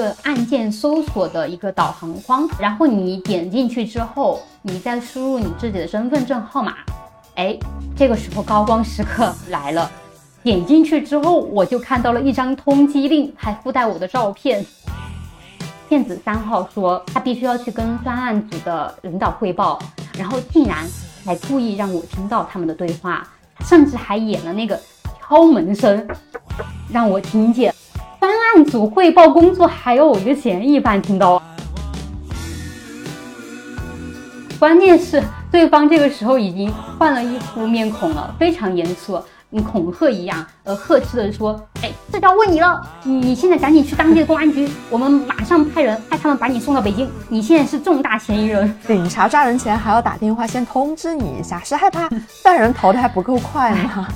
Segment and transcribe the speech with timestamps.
[0.00, 6.76] 个按键搜索的一个导航框，然后你点进去之后，你再输入你自己的身份证号码。
[7.34, 7.54] 哎，
[7.94, 9.90] 这个时候高光时刻来了，
[10.42, 14.64] 点进去之后，我就看到了一张通缉令，还附带我的照片。
[15.86, 19.78] 骗子三号说他必须要去跟专案组的领导汇报，
[20.16, 20.88] 然后竟然
[21.26, 23.28] 还故意让我听到他们的对话，
[23.66, 24.80] 甚至还演了那个
[25.20, 26.08] 敲门声，
[26.90, 27.69] 让我听见。
[28.50, 31.40] 专案组汇报工作还有我一个嫌疑犯听到。
[34.58, 36.68] 关键是对方这个时候已经
[36.98, 48.74] 换了一副面孔了，非常严肃，嗯恐吓一样，呃，呵斥的说：“哎，这要问你了，你现在赶紧去当地的公安局， 我们马上派人派他们把你送到北京，你现在是重大嫌疑人。
[48.84, 52.08] 警察抓人前还要打电话先通知你一下，是害怕
[52.42, 54.08] 犯人逃的还不够快吗？”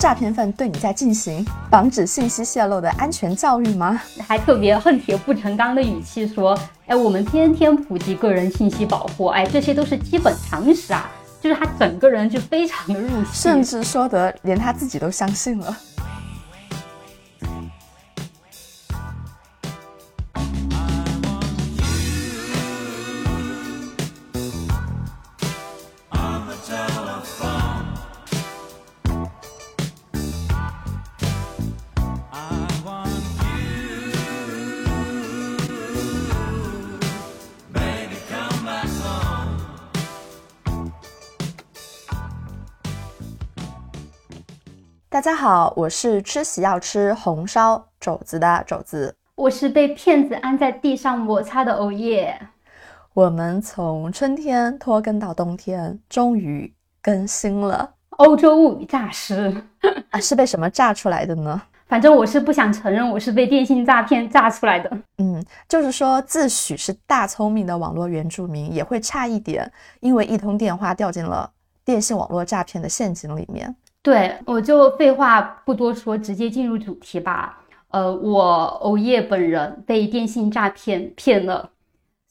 [0.00, 4.00] 诈骗犯对你在进行防止信息泄露的安全教育吗？
[4.26, 11.06] 还特别恨铁不成钢的语气说：“哎，我们天天普及个人信息保护，哎，这些都是基本常识啊。”
[11.38, 15.76] 就是他整个人就非常的入戏，甚至说得连他自己都相信了。
[45.20, 52.40] 大家好，我是吃喜要吃红烧肘子的肘子，我是被骗子按在地上摩擦的欧耶。
[53.12, 59.52] 我们从春天拖更到冬天，终于更新了《欧洲物语诈尸》
[60.08, 61.60] 啊，是被什么炸出来的呢？
[61.86, 64.90] 反正我是不想承认我是被电信诈骗炸出来的。
[65.18, 69.70] 嗯，就是说自诩是大聪明的网络原住民也会差一点，
[70.00, 71.52] 因为一通电话掉进了
[71.84, 73.76] 电信网络诈骗的陷阱里面。
[74.02, 77.58] 对，我就废话不多说，直接进入主题吧。
[77.88, 78.42] 呃，我
[78.80, 81.70] 欧叶本人被电信诈骗骗了，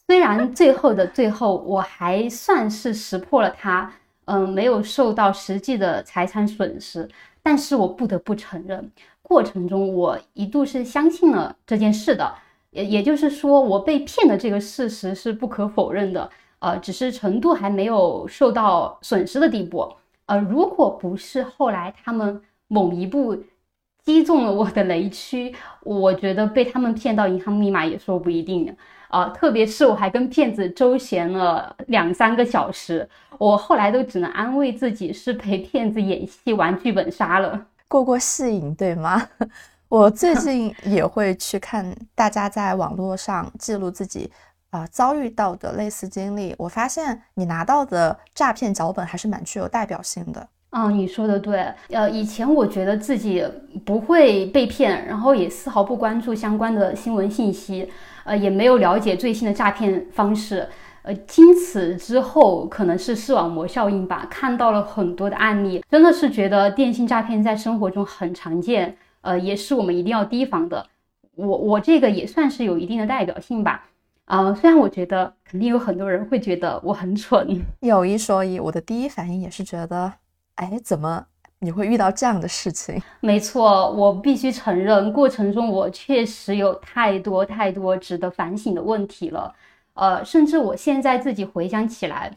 [0.08, 3.94] 虽然最后的最后我还算是识破了他，
[4.26, 7.08] 嗯，没有受到实际的财产损失，
[7.44, 8.92] 但是我不得不承认，
[9.22, 12.34] 过程中我一度是相信了这件事的，
[12.72, 16.28] 也也就是说，我被骗的这个事实是不可否认的，
[16.60, 19.88] 呃，只是程度还没有受到损失的地步。
[20.30, 23.36] 呃，如果不是后来他们某一步
[24.06, 28.76] 击中了我的雷区，我觉得被他们骗到银行密码也说不一定。
[29.10, 39.28] 啊，特别是我还跟骗子周旋了两三个小时，我后来都只能安慰自己是陪骗子演戏玩剧本杀了，过过戏瘾，对吗？
[39.90, 44.30] 我最近也会去看大家在网络上记录自己。
[44.72, 50.48] 啊，遭遇到的类似经历，我发现你拿到的诈骗脚本还是蛮具有代表性的。
[50.72, 51.66] 嗯，你说的对。
[51.90, 53.44] 呃，以前我觉得自己
[53.84, 57.90] 不会被骗，然后也丝毫不关注相关的新闻信息，
[58.24, 60.68] 呃，也没有了解最新的诈骗方式。
[61.02, 70.86] 呃，经此之后，可能是视网膜效应吧，看到了很多的案例，真的是觉得电信诈骗在生活中很常见，呃，也是我们一定要提防的。
[71.34, 73.86] 我我这个也算是有一定的代表性吧。
[74.30, 80.14] 啊，虽然我觉得肯定有很多人会觉得我很蠢，有一说一，我的第一反应也是觉得，
[80.54, 81.26] 哎，怎么
[81.58, 83.02] 你会遇到这样的事情？
[83.22, 89.52] 没错，我必须承认，过程中我确实有太多太多值得反省的问题了。
[89.96, 92.32] 呃，甚至我现在自己回想起来，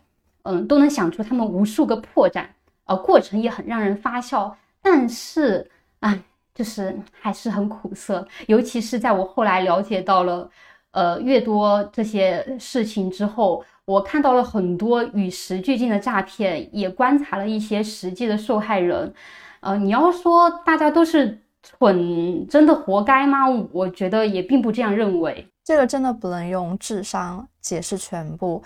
[0.44, 2.46] 嗯，都能想出他们无数个破绽，
[2.86, 4.56] 呃，过程也很让人发笑。
[4.80, 5.70] 但是，
[6.00, 6.18] 哎，
[6.54, 10.50] 就是还是很苦涩，尤其是在我后来了解到了。
[10.92, 19.12] 呃，越多这些事情之后，我看到了很多与时俱进的诈骗，也观察了一些实际的受害人。
[19.60, 23.48] 呃，你要说大家都是蠢，真的活该吗？
[23.72, 25.48] 我觉得也并不这样认为。
[25.64, 28.62] 这个真的不能用智商解释全部。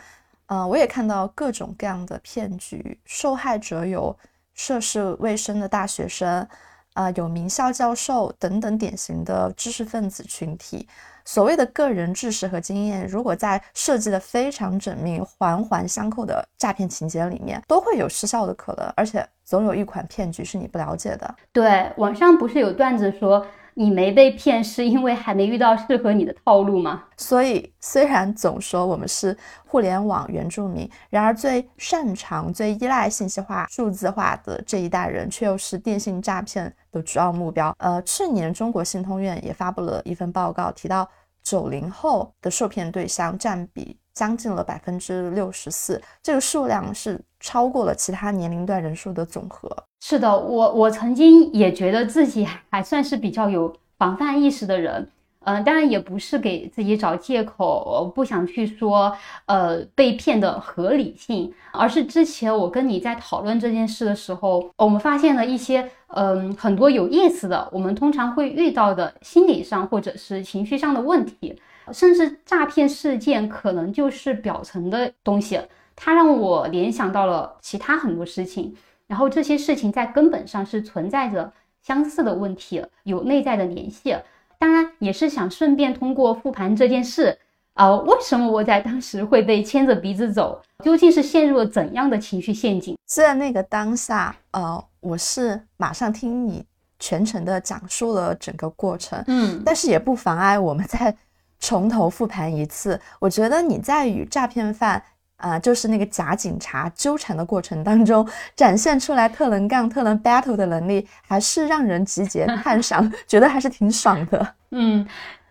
[0.47, 4.17] 嗯，我也看到各种各样的骗局，受害者有
[4.55, 6.47] 涉世未深的大学生，
[6.95, 10.89] 啊，有名校教授等等典型的知识分子群体。
[11.26, 18.87] 所谓的个人知识和经验，如果在设计的非常缜密、环环相扣的诈骗情节里面，都会有失效的可能。
[18.96, 21.34] 而且总有一款骗局是你不了解的。
[21.52, 23.44] 对，网上不是有段子说，
[23.78, 27.05] 你没被骗是因为还没遇到适合你的套路吗？
[27.19, 29.37] 所以，虽然总说我们是
[29.67, 37.75] 互联网原住民，然而最擅长、最依赖信息化、数字化的这一代人，却又是电信诈骗的主要目标。
[37.76, 41.06] 呃，去年中国信通院也发布了一份报告，提到
[41.43, 43.99] 九零后的受骗对象占比。
[44.17, 49.71] 将近了百分之六十四，这个数量是超过了其他年龄段人数的总和。
[50.01, 55.07] 是的，我我曾经也觉得自己还算是比较有防范意识的人，
[55.45, 59.15] 嗯，当然也不是给自己找借口，不想去说
[59.45, 71.61] 呃被骗的合理性，而是之前我跟你在讨论这件事的时候，我们发现了一些嗯很多有意思的，我们通常会遇到的心理上或者是情绪上的问题。
[71.93, 75.61] 甚至诈骗事件可能就是表层的东西，
[75.94, 78.75] 它让我联想到了其他很多事情，
[79.06, 81.53] 然后这些事情在根本上是存在着
[81.83, 84.17] 相似的问题，有内在的联系。
[84.59, 87.38] 当然，也是想顺便通过复盘这件事，
[87.75, 90.61] 啊，为什么我在当时会被牵着鼻子走？
[90.83, 92.97] 究竟是陷入了怎样的情绪陷阱？
[93.05, 96.65] 在那个当下，呃，我是马上听你
[96.99, 101.17] 全程的讲述了整个过程，嗯，但是也不妨碍我们在。
[101.58, 105.03] 从头复盘一次，我觉得你在与诈骗犯
[105.37, 114.55] 啊，就是那个假警察纠缠的过程当中，展现出来特能干、特能 battle 的能力，还是让人集结 赞赏，觉得还是挺爽的。
[114.70, 115.06] 嗯，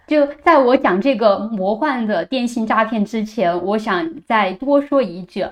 [0.08, 5.46] 就在我讲这个魔幻的电信诈骗之前，我想再多说一句，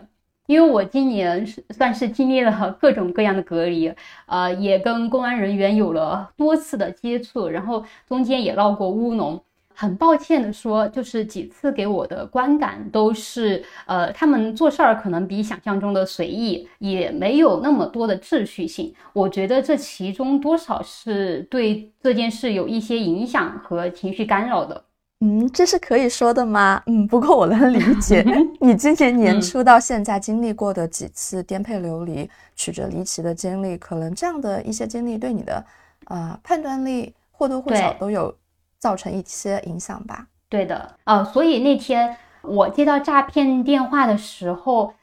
[0.48, 3.94] 因为我今年是算是经历了各种各样的隔离，
[4.28, 9.44] 呃，也跟公安人员有了多次的接触，然后中间也闹过乌龙。
[9.76, 18.94] 很抱歉的说，就是几次给我的观感都是，呃，他们做事儿可能比想象中的随意，也没有那么多的秩序性。
[19.14, 24.84] 我觉得这其中多少是对这件事有一些影响和情绪干扰的。
[25.22, 26.84] 嗯，这是可以说的吗？
[26.88, 28.26] 嗯，不过我能理解
[28.60, 35.66] 你今年年初到现在经历过的几次颠沛流离、曲折离奇的经历，可能这样的一些经历对你的，
[36.08, 38.36] 呃，判断力或多或少都有。
[38.84, 40.28] 造成一些影响吧。
[40.50, 44.94] 对的，呃，所以那天我接到诈骗电话的时候，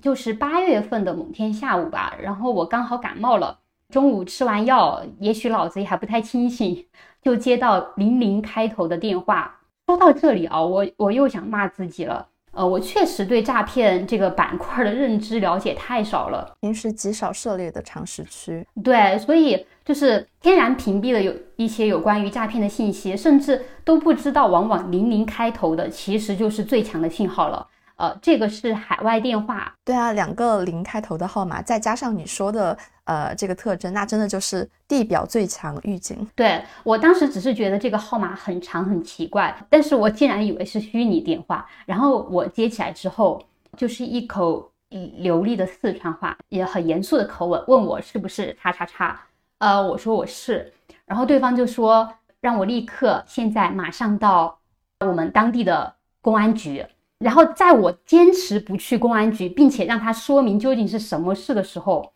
[0.00, 3.58] 就是八月份的某天下午吧，然后我刚好感冒了，
[3.90, 6.86] 中午吃完药，也许脑子也还不太清醒，
[7.20, 9.60] 就接到零零开头的电话。
[9.86, 12.26] 说到这里啊，我我又想骂自己了。
[12.52, 18.66] 呃，我确实对诈骗这个板块的认知了解太少了，平时极少涉猎的常识区。
[18.82, 27.64] 对，所以就是天然屏蔽了有一些有关于诈骗的信息，甚至都不知道，往往零零开头的其实就是最强的信号了。
[27.94, 36.28] 呃，这个是海外电话，对啊，两个零开头的号码，再加上你说的呃这个特征，那真的就是地表最强预警。
[36.34, 43.40] 对我当时只是觉得这个号码很长很奇怪，但是我竟然以为是虚拟电话，然后我接起来之后，
[43.78, 49.18] 就是一口流利的四川话，也很严肃的口吻，问我是不是叉叉叉，
[49.58, 50.72] 呃，我说我是，
[51.04, 54.58] 然后对方就说让我立刻现在马上到
[55.00, 56.84] 我们当地的公安局。
[57.18, 62.12] 然后在我坚持不去公安局，并且让他说明究竟是什么事的时候，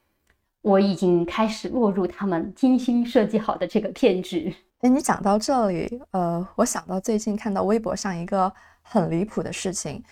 [0.61, 4.55] 我已经开始落入他们精心设计好的这个骗局。
[4.81, 8.53] 哎，你讲到这里，呃，我想到最近看到微博上一个
[8.83, 10.05] 很离谱的事情，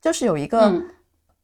[0.00, 0.80] 就是有一个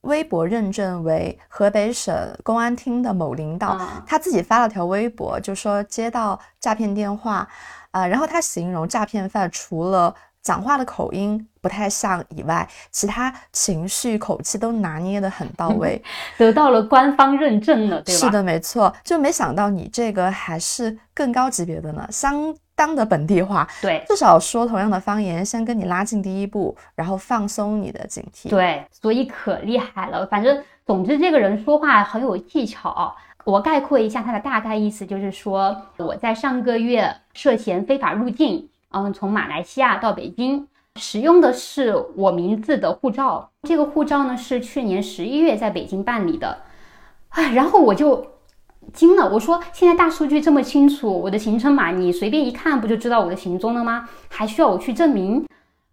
[0.03, 7.49] 微博认证为河北省公安厅的某领导，他自己发了条微博，就说接到诈骗电话，
[7.91, 16.03] 啊，然后他形容诈骗犯除了讲话的口音不太像以外，其他情绪口气都拿捏的很到位，
[16.37, 18.21] 得到了官方认证了，对吧？
[18.21, 18.93] 是的，没错。
[19.05, 23.67] 就没想到你这个还是更高级别的呢，相当的本地化。
[23.81, 28.49] 对，至少说同样的方言，先跟你拉近第一步，然后放松你的警惕。
[28.49, 30.27] 对，所以可厉害了。
[30.27, 33.15] 反正总之，这个人说话很有技巧。
[33.45, 38.69] 我概括一下他的大概意思，就是说我在上个月涉嫌非法入境。
[38.91, 43.51] 嗯，从马来西亚到北京，使用的是我名字的护照。
[43.63, 46.59] 这个护照呢是去年十一月在北京办理的，
[47.31, 48.27] 哎，然后我就
[48.93, 49.31] 惊了。
[49.31, 54.09] 我说，现在大数据这么清楚，我的行程码你随便一看不就知道我的行踪了吗？
[54.29, 55.47] 还需要我去证明？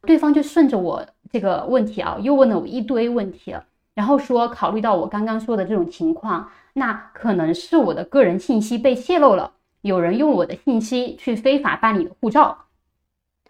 [0.04, 3.56] 对方就顺着我这个问题啊，又问了我一堆问题，
[3.94, 12.58] 然后说，考虑到我刚刚说的这种情况，那可能是我的个人信息被泄露了，有人用我的信息去非法办理的护照。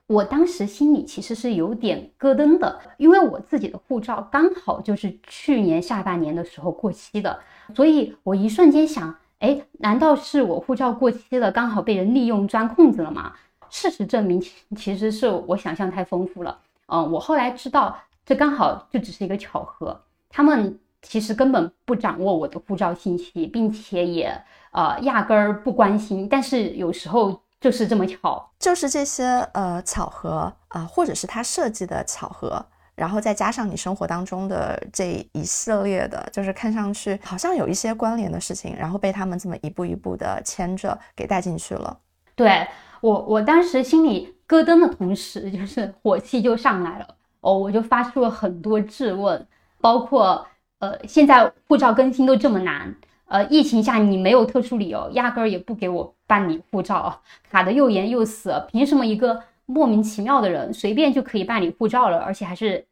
[0.08, 7.39] 我当时心里其实是有点咯噔的，因为我自己的护照刚好就是去年下半年的时候过期的，
[7.75, 13.34] 所以我一瞬间想，哎，难道是我护照过期了，刚好被人利用钻空子了吗？
[13.69, 14.41] 事实证明，
[14.75, 16.60] 其实是我想象太丰富了。
[16.88, 26.27] 嗯，我后来知道，这刚好就只是一个巧合，他们其实根本不掌握我的护照信息，并且也呃压根儿不关心。
[26.27, 32.65] 但是有时候就是这么巧，就是这些呃巧合啊，或者是他设计的巧合。
[33.00, 41.98] 然后再加上你生活当中的这一系列的，就是看上去好像有一些关联的事情，然后被他们这么一步一步的牵着给带进去了。
[42.36, 42.68] 对
[43.00, 47.08] 我，我当时心里咯噔的同时，就是火气就上来了。
[47.39, 49.48] 哦，我就发出了很多质问，
[49.79, 50.46] 包括
[50.79, 52.94] 呃，现在护照更新都这么难，
[53.27, 62.86] 呃，疫情下你没有特殊理由，压根儿也不给我办理护照，卡的又严又死，凭什么一个莫名其妙的人随便就可以办理护照了，而且还是？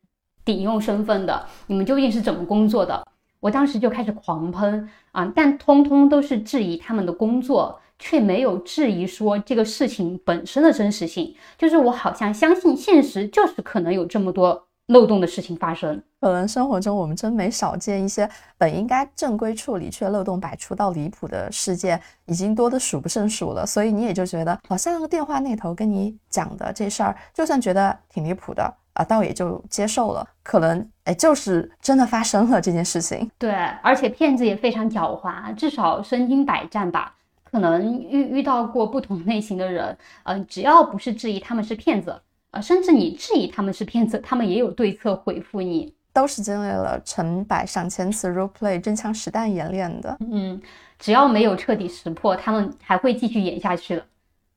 [0.48, 3.06] 顶用身份的，你们究竟是怎么工作的？
[3.42, 11.36] 我当时就开始狂喷啊，但通通都是质疑他们的工作，却没有质疑说这个事情本身的真实性。
[11.58, 16.02] 就是我好像相信现实就是可能有这么多漏洞的事情发生。
[16.22, 18.28] 可能生活中我们真没少见一些
[18.58, 23.66] 本应该正规处理却漏洞百出到离谱的事件，已经多得数不胜数了。
[23.68, 28.74] 所以你也就觉得，好像那个电话那头跟你讲的这事儿，就算觉得挺离谱的。
[28.98, 33.30] 啊，倒也就接受了，可能哎，就是真的发生了这件事情。
[33.38, 33.52] 对，
[33.84, 37.14] 而且骗子也非常狡猾，至少身经百战吧。
[37.44, 42.20] 可能遇遇到过不同类型的人，嗯，只要不是质疑他们是骗子，
[42.52, 45.94] 呃，甚至你质疑他们是骗子，他们也有对策回复你。
[46.12, 50.18] 都是经历了成百上千次 role play 真枪实弹演练的。
[50.32, 50.60] 嗯，
[50.98, 54.06] 只要没有彻底识破，他们还会继续演下去的。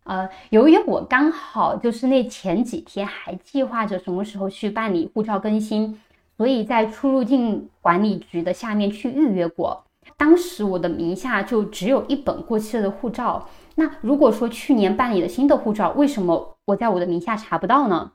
[0.04, 6.00] 呃，由于我刚好就是那前几天还计划着什么时候去办理护照更新，
[6.36, 9.84] 所以在出入境管理局的下面去预约过。
[10.16, 13.48] 当时我的名下就只有一本过期了的护照。
[13.76, 18.12] 那如果说去年办理了新的护照，为什么我在我的名下查不到呢？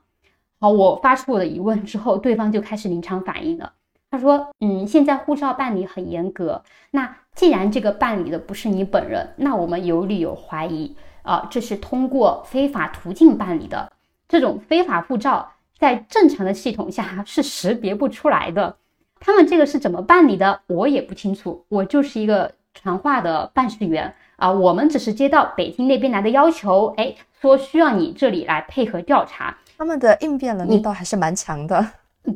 [0.60, 3.72] 好，我发出我的疑问之后，对方就开始临场反应了。
[4.10, 6.62] 他说：“嗯，现在护照办理很严格。
[6.90, 10.94] 那既然这个办理的不是你本人，那我们有理由怀疑。”
[11.26, 13.90] 啊，这是通过非法途径办理的，
[14.28, 18.76] 这种非法护照在正常的系统下是识别不出来的。
[19.18, 21.64] 他们这个是怎么办理的，我也不清楚。
[21.68, 29.56] 我就是一个传话的办事员啊，我们只是接到北京那边来的要求，哎，说需要你这里来配合调查。
[29.76, 31.84] 他们的应变能力倒还是蛮强的。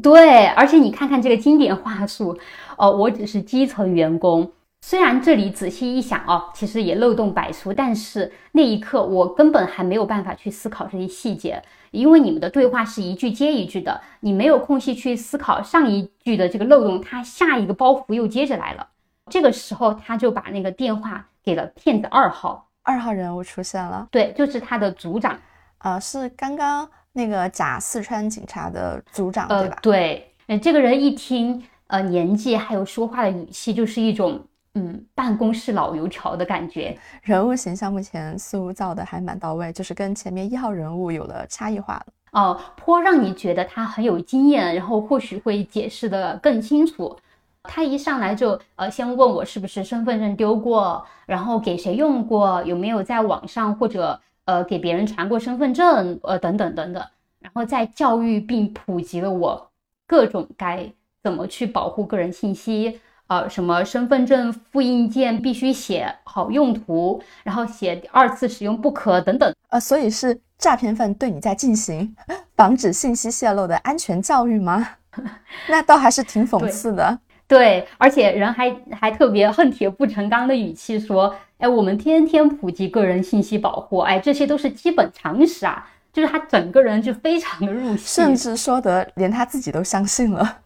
[0.02, 2.36] 对，而且你看看这个经典话术，
[2.76, 4.50] 哦，我只是基层员工。
[4.82, 18.88] 虽然这里仔细一想哦，其实也漏洞百出，但是那一刻我根本还没有办法去思考这些细节，因为你们的对话是一句接一句的，你没有空隙去思考上一句的这个漏洞，他下一个包袱又接着来了。
[19.30, 25.38] 这个时候他就把那个电话给了骗子二号，二号人物出现了，对，就是他的组长，
[25.78, 29.78] 呃，是刚刚那个假四川警察的组长，对吧？
[29.82, 34.40] 对，呃，这个人一听，呃，年纪还有说话的语气，就是一种。
[34.74, 42.06] 嗯，办公室老油条的感觉，人物形象目前塑造的还蛮到位，就是跟前面一号人物有了差异化了。
[42.32, 47.18] 哦，颇让你觉得他很有经验，然后或许会解释的更清楚。
[47.64, 57.04] 他一上来就呃，先问我是不是身份证丢过，然后给谁用过，有没有在网上或者呃给别人传过身份证，呃等等等等，
[57.40, 59.70] 然后再教育并普及了我
[60.06, 60.90] 各种该
[61.24, 63.00] 怎么去保护个人信息。
[63.30, 69.54] 呃，什么身份证复印件必须写好用途，然后写二次使用不可等等。
[69.68, 72.12] 呃，所以是诈骗犯对你在进行
[72.56, 74.96] 防止信息泄露的安全教育吗？
[75.70, 77.16] 那倒还是挺讽刺的。
[77.46, 90.58] 对，而且人还还特别恨铁不成钢的语气说：“哎，我们天天普及个人信息保护，哎，这些都是基本常识啊。”就是他整个人就非常的入戏，甚至说得连他自己都相信了。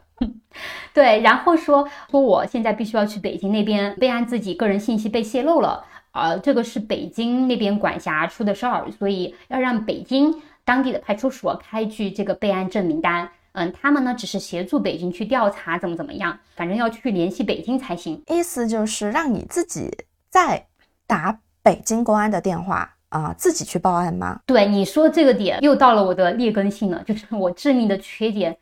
[0.93, 10.33] 对，然后说说我现在必须要去北京那边备案，自己个人信息被泄露了，呃，这个是北京那边管辖出的事儿，所以要让北京
[10.63, 13.29] 当地的派出所开具这个备案证明单。
[13.57, 18.21] 嗯，他们呢只是协助北京去调查怎么怎么样，反正要去联系北京才行。
[18.27, 19.89] 意思就是让你自己
[20.29, 20.65] 再
[21.07, 24.41] 打北京公安的电话啊，自己去报案吗？
[24.45, 28.57] 对，你说这个点又到了我的劣根性了，就是我致命的缺点。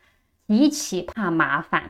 [0.54, 1.90] 极其怕麻烦，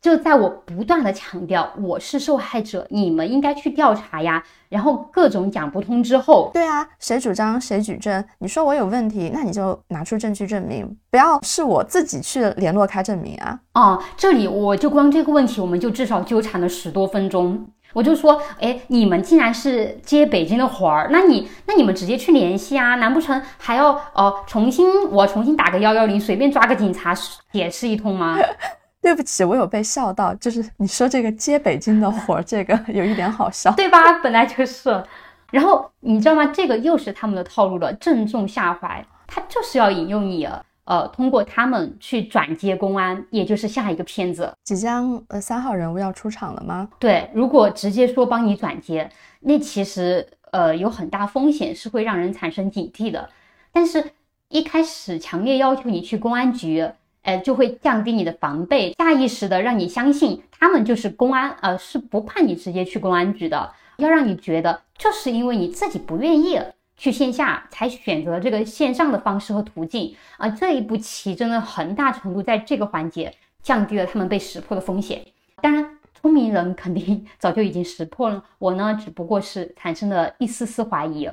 [0.00, 8.24] 就在我不断的强调我是受害者，你们应该去调查呀，然后各种讲不通之后，对啊，谁主张谁举证。
[8.38, 13.60] 你说我有问题，那你就拿出证据证明，不要是我自己去联络开证明啊。
[13.74, 17.68] 哦，这里我就光这个问题，我们就至少纠缠了十多分钟。
[17.92, 27.14] 我就说，哎，你们既然是接北京的活儿，那你那你们直接去联系啊，难不成还要哦重新我重新打个幺幺零，随便抓个警察
[27.52, 28.36] 解释一通吗？
[29.02, 33.98] 对不起，我有被笑到，就是你说这个接北京的活儿，这个 有一点好笑，对吧？
[34.22, 35.02] 本来就是。
[35.50, 36.46] 然后你知道吗？
[36.46, 39.04] 这个又是他们的套路了，正中下怀。
[39.26, 40.48] 他就是要引诱你，
[40.90, 44.52] 呃，通过他们去转接公安，也就是下一个骗子。
[44.64, 46.88] 即将呃三号人物要出场了吗？
[46.98, 53.30] 对，如果直接说帮你转接，那其实呃有很大风险，是会让人产生警惕的。
[53.70, 54.04] 但是，
[54.48, 56.90] 一开始强烈要求你去公安局。
[57.22, 66.58] 呃，就会降低你的防备，下意识的让你相信他们就是公安，呃，是不怕你直接去公安局的，要让你觉得就是因为你自己不愿意
[67.00, 70.46] 去线下，才选择这个线上的方式和途径啊。
[70.50, 75.24] 这一步棋真的很大程度在这个环节降低了他们被识破的风险。
[75.62, 81.26] 当然，聪明人肯定 早就已经识破了，我呢只不过是产生了一丝丝怀疑。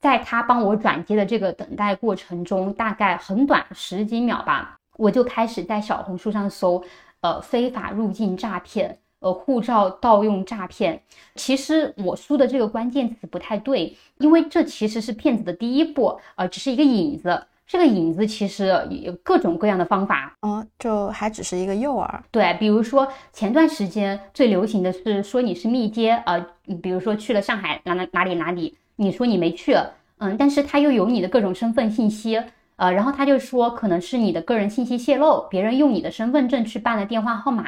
[0.00, 4.76] 在他帮我转接的这个等待过程中，大概很短十几秒吧。
[4.96, 6.82] 我就开始在小红书上搜，
[7.20, 11.02] 呃，非法入境诈骗，呃，护照盗用诈骗。
[11.34, 17.46] 其实我输的这个关键词不太对，因为这其实是骗子的第一步，呃，只是一个引子。
[17.66, 22.08] 这个引子其实有各种各样的方法，嗯，就还只是一个诱饵。
[22.30, 26.46] 对，比如说前段时间最流行的是说你是密接，呃，
[26.80, 29.74] 比如说去了上海哪哪哪里哪里，你说你没去，
[30.18, 32.40] 嗯，但是他又有你的各种身份信息。
[32.76, 37.64] 呃，然后他就说，可能是你的个人信息泄露，别人用你的身份证去办了电话号码，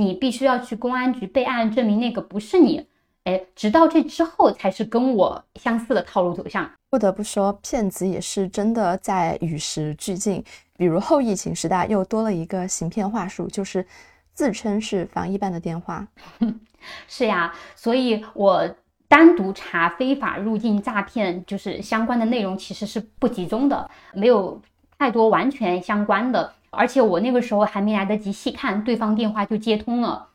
[0.00, 2.86] 你必须要去公安局备案，证明那个不是你。
[3.24, 6.68] 哎，直到这之后，才是跟我相似的套路走向。
[6.88, 10.42] 不得不说，骗子也是真的在与时俱进。
[10.78, 13.86] 比如后疫情时代，又多了一个行骗话术，就是
[14.32, 16.08] 自称是防疫办的电话。
[17.06, 18.74] 是呀，所以我。
[19.10, 24.62] 单独查非法入境诈骗，就是相关的内容其实是不集中的，没有
[24.96, 26.54] 太多完全相关的。
[26.70, 30.28] 而且我那个时候还没来得及细看，对方电话就接通了，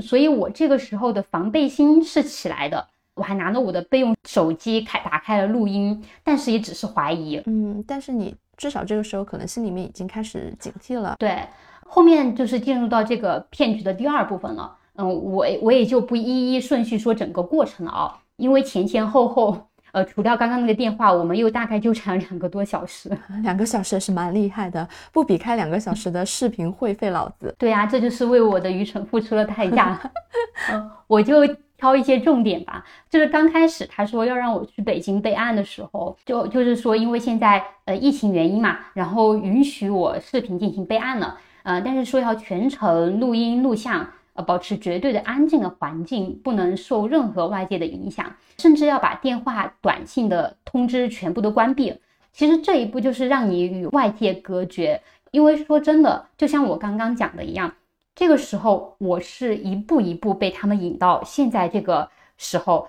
[0.00, 2.88] 所以我这个时候的防备心是起来的。
[3.14, 7.42] 我还拿了我的备用手机开打开了录音，但是也只是怀疑。
[7.44, 11.16] 嗯，但是你至少这个时候可能心里面已经开始警惕了。
[11.18, 11.46] 对，
[11.86, 14.74] 后面就是进入到这个骗局的第二部分了。
[14.94, 18.18] 嗯，我我也就不一一顺序说整个过程了啊。
[18.36, 23.10] 因为前前后后，呃，除掉刚刚那个电话，我们又大概纠缠了两个多小时。
[23.42, 27.54] 两个小时是蛮厉害的，不比开两个小时的视频会费老子。
[27.58, 30.00] 对呀，这就是为我的愚蠢付出了代价。
[30.72, 32.84] 嗯，我就挑一些重点吧。
[33.10, 41.38] 就是刚开始他说要让我去北京备案的时候，就就是说因为现在呃疫情原因嘛，然后允许我视频进行备案了。
[41.64, 44.06] 呃，但是说要全程录音录像。
[44.34, 51.94] 呃，保持绝对的安静的环境，不能受任何外界的影响，甚至要把电话、短信的通知全部都关闭。
[52.32, 55.00] 其实这一步就是让你与外界隔绝。
[55.32, 57.72] 因为说真的，就像我刚刚讲的一样，
[58.14, 62.88] 这个时候我是一步一步被他们引到现在这个时候，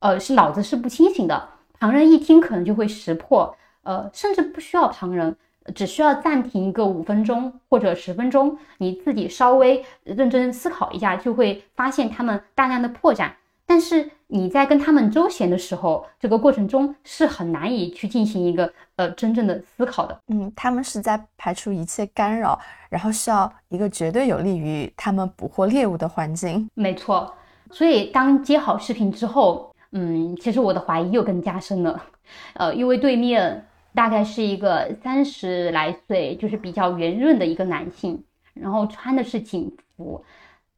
[0.00, 1.48] 呃，是脑子是不清醒的。
[1.78, 5.36] 旁人一听可能就会识破，呃，甚至不需要旁人。
[5.74, 13.30] 只需要暂停一个五分钟或者十分钟，你自己稍微认真思考一下，就会发现他们大量的破绽。
[13.66, 20.20] 但是你在跟他们周旋的时候，这个过程中是很难以去进行一个呃真正的思考的。
[20.28, 26.68] 嗯，他们是在排除一切干扰，然后需要一个绝对有利于他们捕获猎物的环境。
[26.74, 27.32] 没错。
[27.70, 32.04] 所以当接好视频之后，嗯，其实我的怀疑又更加深了。
[32.52, 33.66] 呃，因为对面。
[33.94, 40.24] 大概是一个三十来岁，就是比较圆润的一个男性，然后穿的是警服，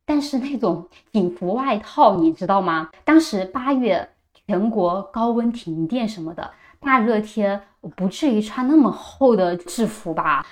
[0.04, 2.90] 但是那种警服外套，你知道吗？
[3.04, 4.06] 当时八月，
[4.46, 7.62] 全国高温停电什么的，大热天
[7.96, 10.46] 不至于穿那么厚的制服吧？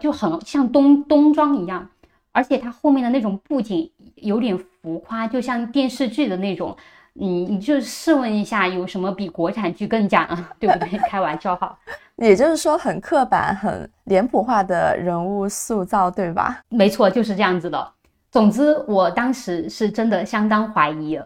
[0.00, 1.88] 就很像冬冬装一样，
[2.32, 6.76] 而且它后面的那种布景有点浮夸，就像电视剧的那种。
[7.18, 10.48] 你你就试问一下，有什么比国产剧更假呢？
[10.60, 10.98] 对不对？
[11.10, 11.76] 开玩笑哈。
[12.16, 16.60] 也就是说，很刻板、很脸谱化的人物塑造，对吧？
[16.68, 17.92] 没错，就是这样子的。
[18.30, 21.18] 总之，我当时是真的相当怀疑。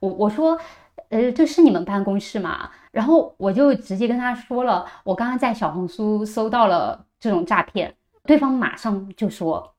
[0.00, 0.58] 我我说，
[1.10, 2.70] 呃，这是你们办公室吗？
[2.90, 7.94] 然后我就直接跟他说了，我刚刚在小红书搜到了这种诈骗。
[8.24, 9.74] 对方马上就说，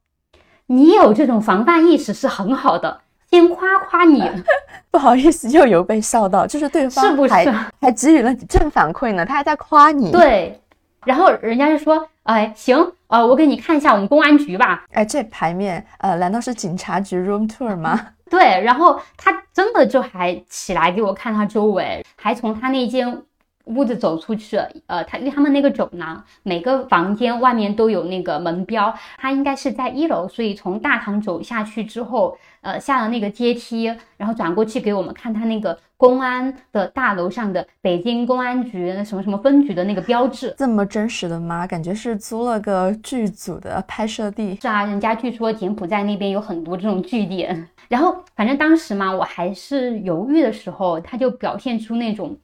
[0.67, 4.23] 你有这种防范意识是很好的，先夸夸你。
[4.89, 7.45] 不好意思，又有被笑到，就是对方是不是还
[7.79, 9.25] 还给予了你正反馈呢？
[9.25, 10.59] 他还在夸你。，对，
[11.05, 14.85] 然后人家就说，哎，行，呃，我给你看一下我们公安局吧。
[14.91, 18.07] 哎，这牌面，呃，难道是警察局 room tour 吗？
[18.29, 23.21] 对，然后他真的就还起来给我看他周围，还从他那间
[23.65, 24.57] 屋子走出去。
[24.87, 33.85] 呃，他因为他们那个走廊，每个房间外面都有那个门标，他应该是在一楼，所以从大堂走下去之后，呃，下了那个阶梯，
[34.17, 40.53] 然后转过去给我们看他那个公安的大楼上的北京公安局什么什么分局的那个标志。
[40.57, 41.65] 这么真实的吗？
[41.65, 44.57] 感觉是租了个剧组的拍摄地。
[44.61, 47.67] 是啊，人家据说柬埔寨那边有很多这种据点。
[47.87, 52.37] 然后反正当时嘛，我还是犹豫的时候，他就表现出那种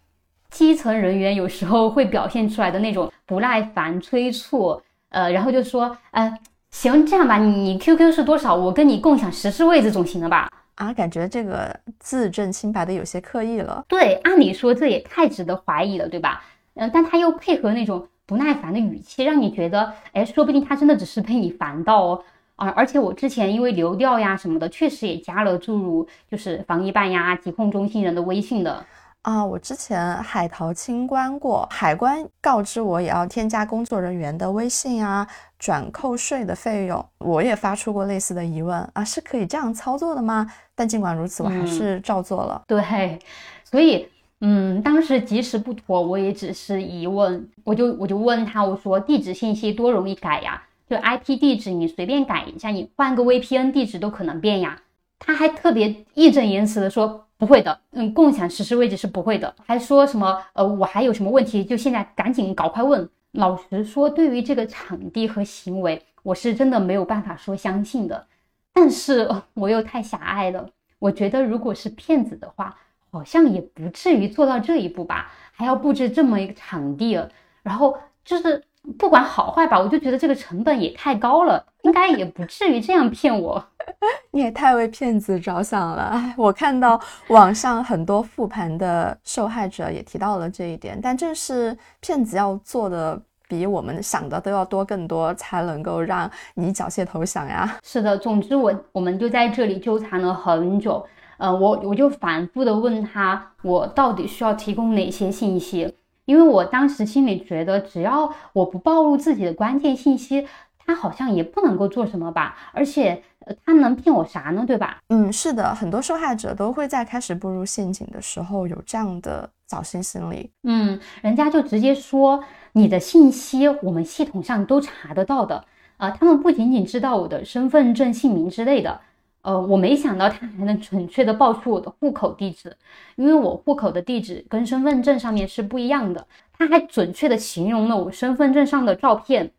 [0.50, 6.34] 基层人员有时候会表现出来的那种不耐烦、催促，呃，然后就说，呃，
[6.74, 8.56] 行，这样吧，你 QQ 是多少？
[8.56, 10.50] 我跟你共享实时位置总行了吧？
[10.74, 13.86] 啊，感觉这个自证清白的有些刻意了。
[13.88, 16.44] 对，按理说这也太值得怀疑了，对吧？
[16.74, 22.24] 嗯、但他又配合那种不耐烦的语气，让你觉得，哎，说不定他真的只是被你烦到哦。
[22.56, 28.84] 啊，而且我之前因为流调呀什么的，确实也加了诸如就是防疫办呀、疾控中心人的微信的。
[29.24, 35.26] 啊，我之前海淘清关过，海关告知我也要添加工作人员的微信啊，
[35.58, 37.06] 转扣税的费用。
[37.20, 40.46] 我也发出过类似的疑问啊，是可以这样操作的吗？
[40.76, 42.64] 但尽管如此，我还嗯是照做了。
[42.68, 43.18] 对，
[43.64, 44.06] 所以
[44.42, 50.62] 嗯，当时即使不妥，我也只是疑问，我就我就问他，我说地址信息多容易改呀？
[50.90, 54.82] 就 IP 地址你随便改一下，你换个 VPN 地址都可能变呀。
[55.18, 63.10] 他还特别义正言辞的说不会的，嗯，共享实时位置是不会的，还说什么呃我还有什么问题就现在赶紧搞快问。
[63.34, 68.26] 老实说，对于这个场地和行为，我是真的没有办法说相信的，
[68.72, 70.70] 但是我又太狭隘了。
[71.00, 72.78] 我觉得如果是骗子的话，
[73.12, 77.20] 好像也不至于做到这一步吧，还要布置这么一个场地，
[77.62, 78.64] 然后就是
[79.00, 83.64] 不管好坏吧，我就觉得这个成本也太高了，应该也不至于这样骗我。
[84.32, 86.04] 你也太为骗子着想了。
[86.04, 97.78] 哎，我看到网上很多复盘的受害者也提到了这一点，但正是骗子要做的比我们想的都要多更多，才能够让你缴械投降呀。
[97.84, 101.06] 是的，总之我我们就在这里纠缠了很久，
[101.38, 105.94] 呃，我我就反复的问他，我到底需要提供哪些信息？
[106.26, 110.48] 因为我当时心里觉得，只要我不暴露自己的关键信息，
[110.86, 115.00] 他好像也不能够做什么吧，而且呃他能骗我啥呢，对吧？
[115.10, 120.50] 嗯，是的，很多受害者都会在开始步入陷阱的时候有这样的侥幸心理。
[120.64, 125.66] 嗯，人家就直接说你的信息我们系统上都查得到的，
[125.98, 129.00] 啊、他们不仅仅知道我的身份证姓名之类的，
[129.44, 132.76] 呃，我没想到他还能准确的报出我的户口地址，
[133.16, 136.26] 因为我户口的地址跟身份证上面是不一样的，
[136.58, 139.52] 他还准确的形容了我身份证上的照片，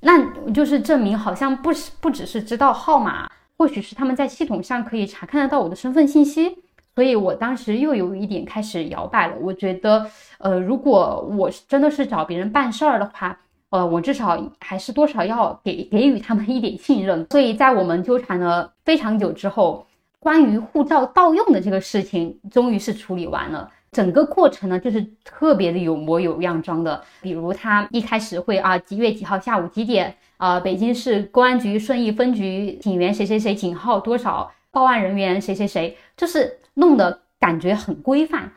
[0.00, 6.58] 那就是证明好像不是不只是知道号码，或许是他们在系统上可以查看得到我的身份信息。
[6.94, 9.34] 所以我当时又有一点开始摇摆了。
[9.40, 10.06] 我觉得，
[10.36, 13.38] 呃，如果我是真的是找别人办事儿的话，
[13.72, 17.26] 呃，我至少还是多少要给给予他们一点信任。
[17.30, 19.86] 所以在我们纠缠了非常久之后，
[20.20, 23.70] 关于护照盗用的这个事情，终于是处理完了。
[23.90, 27.02] 整个过程呢，就是特别的有模有样装的。
[27.22, 38.52] 比如他一开始会啊，几月几号下午几点啊，北京市公安局顺义分局警员谁谁谁警号多少，报案人员谁谁谁，就是弄得感觉很规范。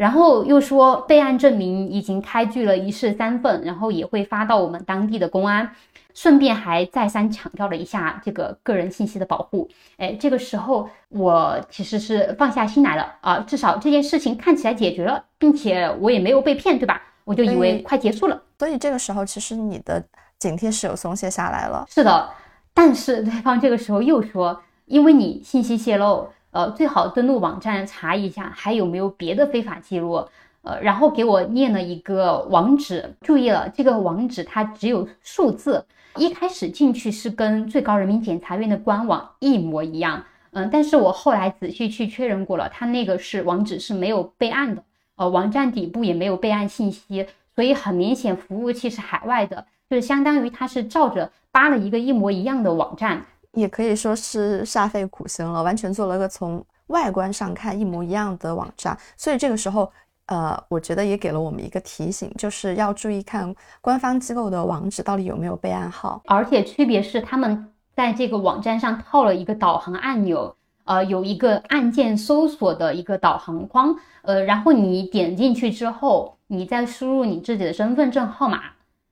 [0.00, 5.70] 然后又说备案证明已经开具了一式三份，然后也会发到我们当地的公安。
[6.14, 9.68] 顺便还再三强调了一下这个个人信息的保护。
[9.98, 17.02] 哎，这个时候我其实是放下心来了啊，至少这件事情看起来解决了，并且我也没有被骗，对吧？
[17.24, 18.42] 我就以为嗯快结束了。
[18.58, 20.02] 所以这个时候，其实你的
[20.38, 21.84] 警惕是有松懈下来了。
[21.90, 22.30] 是的，
[22.72, 30.24] 但是对方这个时候又说，因为你信息泄露，呃，最好登录网站查一下还有没有别的非法记录。
[30.62, 35.82] 呃，然后给我念了一个网址，注意了，这个网址它只有数字，
[36.16, 44.84] 一开始进去是跟最高人民检察院的官网一模一样，嗯，但是我后来仔细去确认过了，它那个是网址是没有备案的，
[45.16, 58.96] 呃，网站底部也没有备案信息，所以很明显服务器是海外的，就是相当于它是照着扒了一个一模一样的网站，也可以说是煞费苦心了，完全做了个从外观上看一模一样的网站。
[59.16, 59.90] 所以这个时候，
[60.26, 66.22] 呃，我觉得也给了我们一个提醒，就是要注意看官方机构的网址到底有没有备案号。
[66.26, 78.60] 而且区别是他们在这个网站上套了一个导航按钮，呃，有一个按键搜索的一个导航框，呃，然后你点进去之后，你再输入你自己的身份证号码，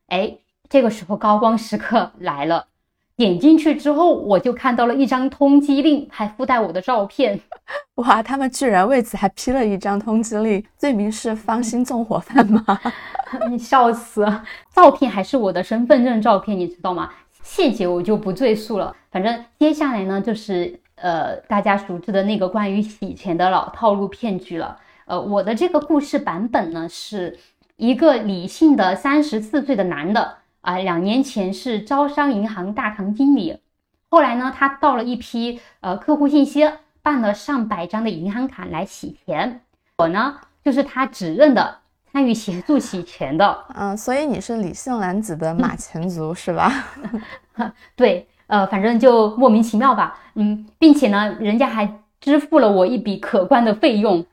[0.06, 2.66] 哎，这个时候高光时刻来了。
[3.18, 7.40] 点进去之后，我就看到了一张通缉令，还附带我的照片。
[7.96, 12.64] 哇，他们居然为此还批了一张通缉令，罪名是芳心纵火犯吗？
[13.50, 14.24] 你 笑死！
[14.72, 17.10] 照片还是我的身份证照片，你知道吗？
[17.42, 18.94] 细节我就不赘述了。
[19.10, 24.78] 反正接下来呢，就是呃大家熟知的那个关于洗钱的老套路骗局了。
[25.06, 27.36] 呃，我的这个故事版本呢，是
[27.74, 30.37] 一个理性的三十四岁的男的。
[30.60, 33.58] 啊，两年前是招商银行大堂经理，
[34.10, 36.68] 后来呢，他盗了一批呃客户信息，
[37.00, 39.60] 办了上百张的银行卡来洗钱。
[39.98, 41.78] 我呢，就是他指认的
[42.12, 43.64] 参与协助洗钱的。
[43.74, 46.72] 嗯，所以你是李姓男子的马前卒是吧？
[47.94, 50.18] 对，呃，反正就莫名其妙吧。
[50.34, 54.26] 嗯，并且呢，人家还支付了我一笔可观的费用。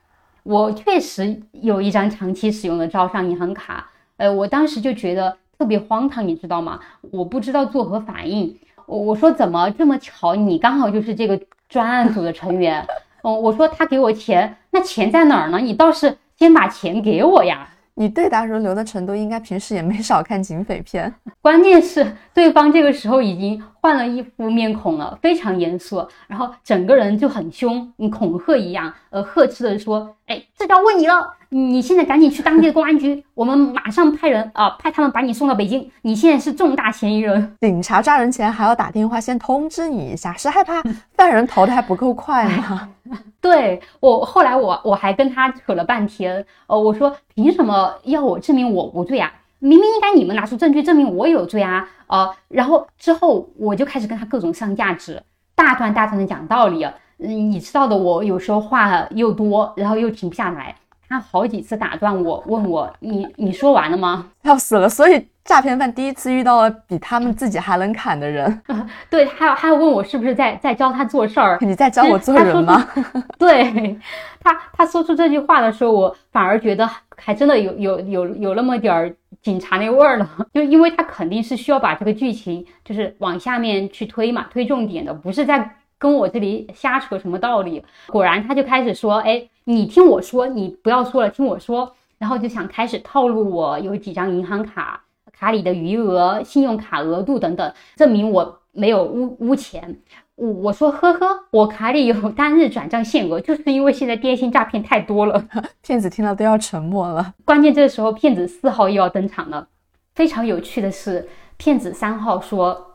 [0.43, 5.37] 我确实有一张长期使用的招商银行卡，呃，我当时就觉得。
[5.57, 6.79] 特别荒唐，你知道吗？
[7.11, 8.57] 我不知道作何反应。
[8.85, 11.39] 我我说怎么这么巧，你刚好就是这个
[11.69, 12.85] 专案组的成员。
[13.21, 15.57] 哦，我说他给我钱，那钱在哪儿呢？
[15.57, 17.67] 你倒是先把钱给我呀。
[17.97, 21.11] 你对答如流的程度，应该平时也没少看警匪片。
[21.41, 31.15] 关键是对方这个时候已经换了一副面孔了，非常严肃，然后整个人就很凶，你恐吓一样，呃，呵斥的说：“哎，这就要问你了。”
[31.49, 35.89] 你现在赶紧去当地的公安局， 我们马上派人啊，派他们把你送到北京。
[36.01, 40.81] 你现在是重大嫌疑人，警察抓人前还要打电话先通知你一下，是害怕
[41.15, 42.89] 犯人逃的还不够快吗？
[43.41, 49.31] 对我后来我我还跟他扯了半天，呃，我说凭什么要我证明我无罪啊？
[49.59, 51.87] 明明应该你们拿出证据证明我有罪啊！
[52.07, 55.21] 呃，然后之后我就开始跟他各种上价值，
[55.55, 56.83] 大段大段的讲道理。
[57.17, 60.75] 嗯，你知道的，我有时候话又多，然后又停不下来。
[61.07, 64.89] 他好几次打断我，问我：“你你说完了吗？”要死了！
[64.89, 68.61] 所以诈骗犯第一次遇到了比他们自己还能砍的人。
[69.09, 71.57] 对，还有还有问我是不是在在教他做事儿？
[71.61, 72.87] 你在教我做人吗？
[73.37, 73.97] 对
[74.41, 80.29] 他他说出这句话的时候，我反而觉得还真的有有有有那么点儿警察那味儿了。
[80.53, 85.77] 就因为他肯定是需要把这个剧情就是往下面去推嘛，推重点的，不是在。
[85.97, 87.81] 跟我这里瞎扯什么道理？
[88.07, 99.99] 果然他就开始说：“哎，你听我说，你不要说了，听我说。”然后就想开始套路我有几张银行卡，卡里的余额、信用卡额度等等，证明我没有污污钱。
[100.35, 105.45] 我我说呵呵，我卡里有单日转账限额，就是因为现在电信诈骗太多了。
[105.83, 107.33] 骗子听了都要沉默了。
[107.43, 109.67] 关键这时候骗子四号又要登场了。
[110.13, 112.91] 非常有趣的是，骗子三号说。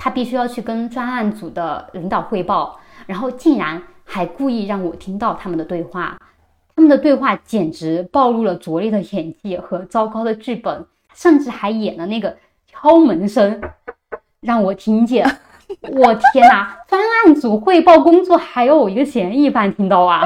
[0.00, 6.18] 他必须要去跟专案组的领导汇报，然后竟然还故意让我听到他们的对话。
[6.74, 12.34] 他们的对话简直暴露了拙劣的演技和糟糕的剧本，甚至还演了那个
[12.66, 13.60] 敲门声，
[14.40, 15.28] 让我听见。
[15.92, 16.78] 我天哪！
[16.88, 20.22] 专案组汇报工作还有一个嫌疑犯听到啊，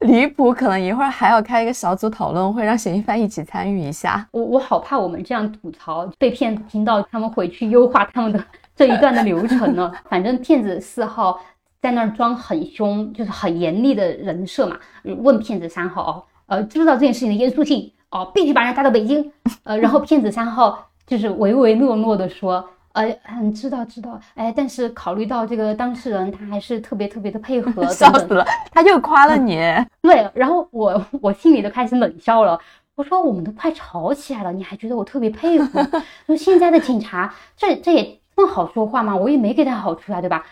[0.00, 0.52] 离谱！
[0.52, 4.26] 可能一会儿还要开一个小组讨论会，让嫌疑犯一起参与一下。
[4.32, 8.44] 我我好怕我们这样吐槽被骗子听到，他们回去优化他们的。
[8.74, 11.38] 这一段的流程呢，反正骗子四号
[11.82, 14.78] 在那儿装很凶，就是很严厉的人设嘛。
[15.02, 17.92] 问骗子三号，呃，知不知道这件事情的严肃性？
[18.10, 19.32] 哦，必须把人带到北京。
[19.64, 27.84] 呃， 然后骗子三号就是唯唯诺诺的说，呃，嗯，知道知道，哎，但是考虑到这个当事人，他还是特别特别的配合。
[27.90, 29.56] 笑死了，他又夸了你。
[30.02, 32.56] 对，然后我我心里都开始冷笑了。
[32.94, 35.80] 我说我们都快吵起来了，你还觉得我特别佩服？
[36.28, 38.18] 说现在的警察，这这也。
[38.34, 39.14] 这么好说话吗？
[39.14, 40.42] 我也没给他好处啊，对吧？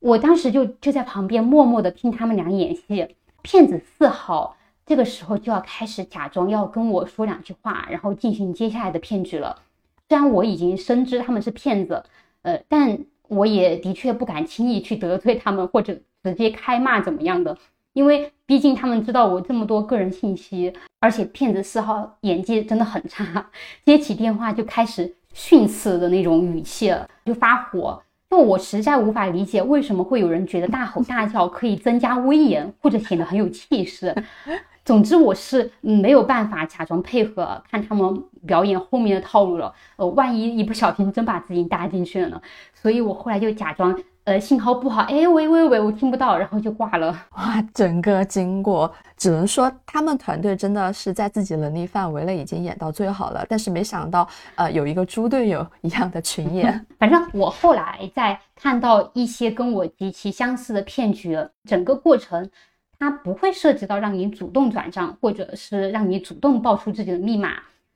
[0.00, 3.06] 我当时就就在旁边默默的听他们俩演戏。
[3.42, 9.62] 骗子四号这个时候就要开始假装要跟我说两句话，然后进行接下来的骗局了。
[10.08, 12.02] 虽然我已经深知他们是骗子，
[12.42, 17.56] 呃，但我也的确不敢轻易去得罪他们或者直接开骂怎么样的，
[17.92, 23.46] 因为毕竟他们知道我这么多个人信息，而且骗子四号演技真的很差，
[23.84, 25.14] 接起电话就开始。
[25.32, 26.92] 训斥的那种语气
[27.24, 34.14] 就发火，那我实在无法理解为什么会有人觉得大吼大叫可以增加威严或者显得很有气势。
[34.90, 39.72] 总之我是没有办法假装配合，看他们表演后面的套路了。
[39.94, 42.42] 呃，万一一不小心真把自己搭进去了呢？
[42.74, 43.96] 所以我后来就假装。
[44.24, 47.16] 呃，信号不好，哎，喂喂喂，我听不到，然后就挂了。
[47.36, 56.84] 哇，整个经过只能说他们团队真的是在自己能力范围内已经演到最好了，但是没想到，呃，有一个猪队友一样的群演。
[56.98, 62.48] 反正我后来在看到一些跟我极其相似的骗局，整个过程
[63.00, 67.54] 它不会涉及到让你主动转账，或者是让你主动报出自己的密码，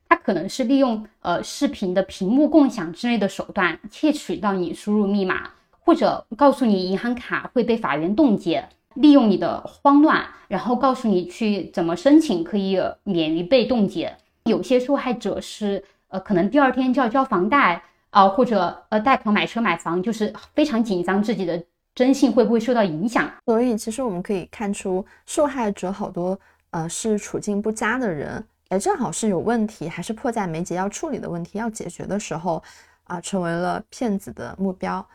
[0.09, 5.51] 它可能是利用呃视频的屏幕共享之类的手段窃取到你输入密码。
[5.87, 14.17] 或者告诉你银行卡会被法院冻结，利用你的慌乱，然后告诉你去怎么申请可以免于被冻结。
[14.45, 21.62] 有些受害者是呃，可能第二天就要交房贷啊，或者呃贷款买车买房，就是非常紧张自己的
[21.94, 23.30] 征信会不会受到影响。
[23.46, 26.38] 所以其实我们可以看出，受害者好多
[26.70, 32.62] 呃是处境不佳的人，哎，正好是有问题，还是迫在眉睫要处理的问题要解决的时候
[33.04, 35.07] 啊，成为了骗子的目标。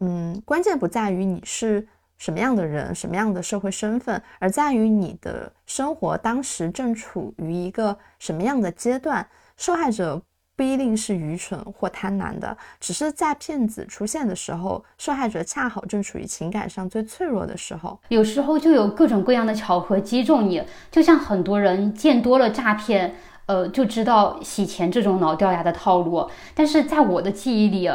[0.00, 1.86] 嗯，关键不在于你是
[2.18, 9.26] 什么样的人，什么样的社会身份，而在于你的生活当时正处于一个什么样的阶段。
[9.56, 10.20] 受害者
[10.56, 18.00] 不一定是愚蠢或贪婪的，只是在骗子出现的时候，受害者恰好正处于情感上最脆弱的时候。
[18.08, 23.14] 有时候就有各种各样的巧合击中你，就像很多人见多了诈骗，
[23.46, 26.28] 呃，就知道洗钱这种老掉牙的套路。
[26.54, 27.88] 但是在我的记忆里。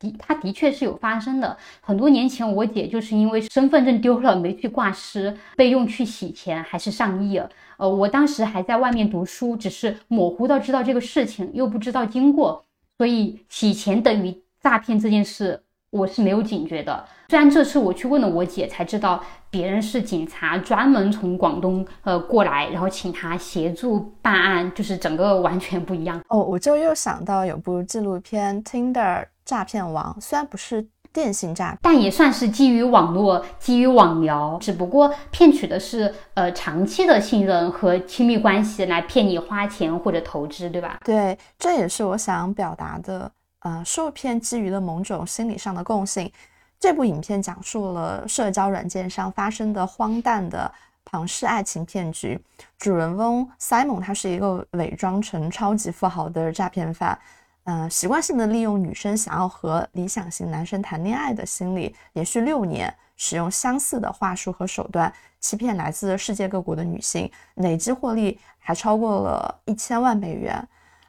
[0.00, 1.56] 的，它的确是有发生的。
[1.80, 7.40] 很多年前，我姐就是因为身份证丢了没去挂失，被用去洗钱，还是上亿。
[7.76, 12.64] 呃，我当时还在外面读书，只是模糊到知道这个事情，又不知道经过，
[12.98, 17.04] 所以洗钱等于诈骗这件事，我是没有警觉的。
[17.28, 26.20] 虽然这次我去问了我姐，才知道别人是警察，专门从广东呃过来，然后请他协助办案，就是整个完全不一样。
[26.28, 29.22] 哦，我就又想到有部纪录片《Tinder》。
[29.42, 41.00] 诈骗王虽然不是电信诈骗，但也算是基于网络、基于网聊，只不过骗取的是呃长期的信任和亲密关系来骗你花钱或者投资，对吧？
[41.04, 43.32] 对，这也是我想表达的。
[43.60, 46.30] 呃，受骗基于了某种心理上的共性。
[46.78, 50.72] 这部影片讲述了社交软件上发生的荒诞的
[51.04, 52.42] 庞氏爱情骗局。
[52.78, 57.18] 主人翁 Simon 他是一个伪装成超级富豪的诈骗犯。
[57.64, 70.66] 嗯，习惯性的利用女生想要和理想型男生谈恋爱的心理，连续六年使用相似的话术和手段，欺骗来自世界各国的女性，累计获利还超过了一千万美元。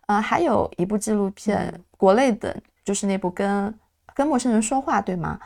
[0.08, 3.80] 呃，还有一部纪录片，国内的，就是那部《跟
[4.16, 5.40] 跟陌生人说话》，对吗？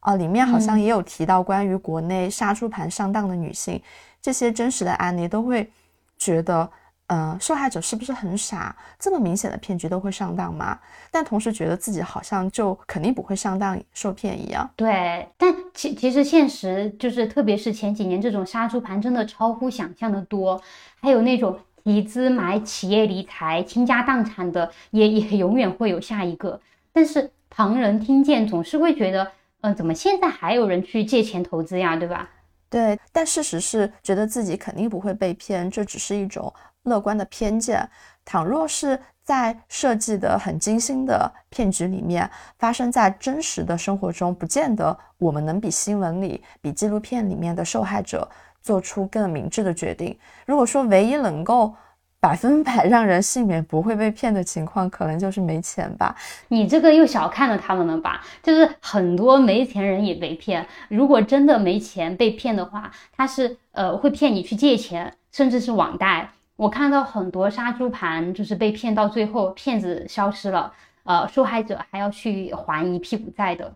[0.00, 3.82] 啊，里面好像也有提到关于国内杀猪盘上当的女性，
[4.20, 5.72] 这些真实的案例都会
[6.18, 6.68] 觉得。
[7.08, 8.74] 呃，受害者是不是很傻？
[8.98, 10.78] 这么明显的骗局都会上当吗？
[11.10, 14.70] 但同时觉得自己好像就肯定不会上当受骗一样。
[14.76, 20.58] 对，但其其实现实就是，特别是前几年这种杀猪盘真的超乎想象的多，
[21.02, 26.60] 还有那种提资买企业理财倾家荡产的，也也永远会有下一个。
[26.92, 31.96] 但是旁人听见总是会觉得，嗯，怎么现在还有人去借钱投资呀？
[31.96, 32.28] 对吧？
[32.70, 36.52] 对，但事实是觉得自己肯定不会被骗，这只是一种。
[36.84, 37.88] 乐观的偏见，
[38.24, 48.28] 倘若是在设计的很精心的骗局里面发生在真实的生活中，不见得我们能比新闻里、比纪录片里面的受害者
[48.62, 50.16] 做出更明智的决定。
[50.46, 51.74] 如果说唯一能够
[52.20, 56.14] 百分百让人幸免不会被骗的情况，可能就是没钱吧。
[56.48, 58.22] 你这个又小看了他们了吧？
[58.42, 60.64] 就是很多没钱人也被骗。
[60.88, 66.30] 如果真的没钱被骗的话，他是呃会骗你去借钱，甚至是网贷。
[66.54, 70.72] 我看到很多杀猪盘，就是被骗到最后，骗子消失了，
[71.02, 73.74] 呃，受害者还要去还一屁股债的。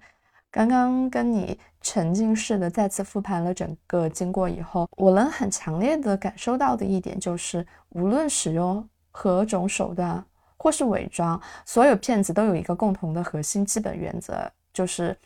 [0.52, 10.24] 刚刚跟你沉浸式的再次复盘了整个经过以后，我能很强烈的感受到的一点就是，无论使用何种手段
[10.56, 15.16] 或是伪装，所有骗子都有一个共同的核心基本原则，就是。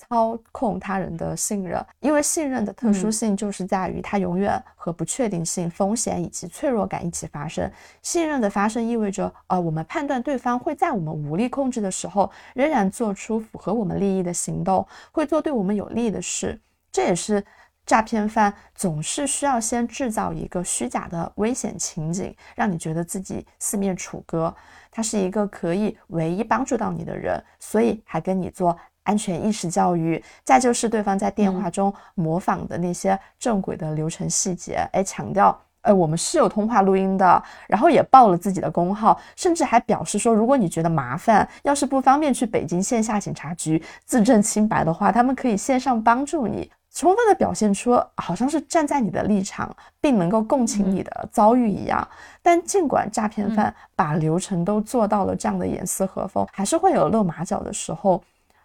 [0.00, 7.70] 操控他人的信任，因为信任的特殊性就是在于它永远和不确定性、风险以及脆弱感一起发生。
[8.00, 16.58] 信任的发生意味着，呃，我们判断对方会在我们无力控制的时候，仍然做出符合我们利益的行动，会做对我们有利的事。
[16.90, 17.44] 这也是
[17.84, 24.54] 诈骗犯总是需要先制造一个虚假的危险情景，让你觉得自己四面楚歌，
[24.90, 28.76] 他是一个可以唯一帮助到你的人，所以还跟你做。
[29.10, 46.70] 安全意识教育，再就是对方在电话中模仿的那些正轨的流程细节，哎，强调呃，我们是有通话录音的，然后也报了自己的工号，甚至还表示说，如果你觉得麻烦，要是不方便去北京线下警察局自证清白的话，他们可以线上帮助你。
[46.92, 52.06] 充分的表现出好像是站在你的立场，并能够共情你的遭遇一样。
[52.42, 58.20] 但尽管诈骗犯把流程都做到了这样的严丝合缝，还是会有露马脚的时候。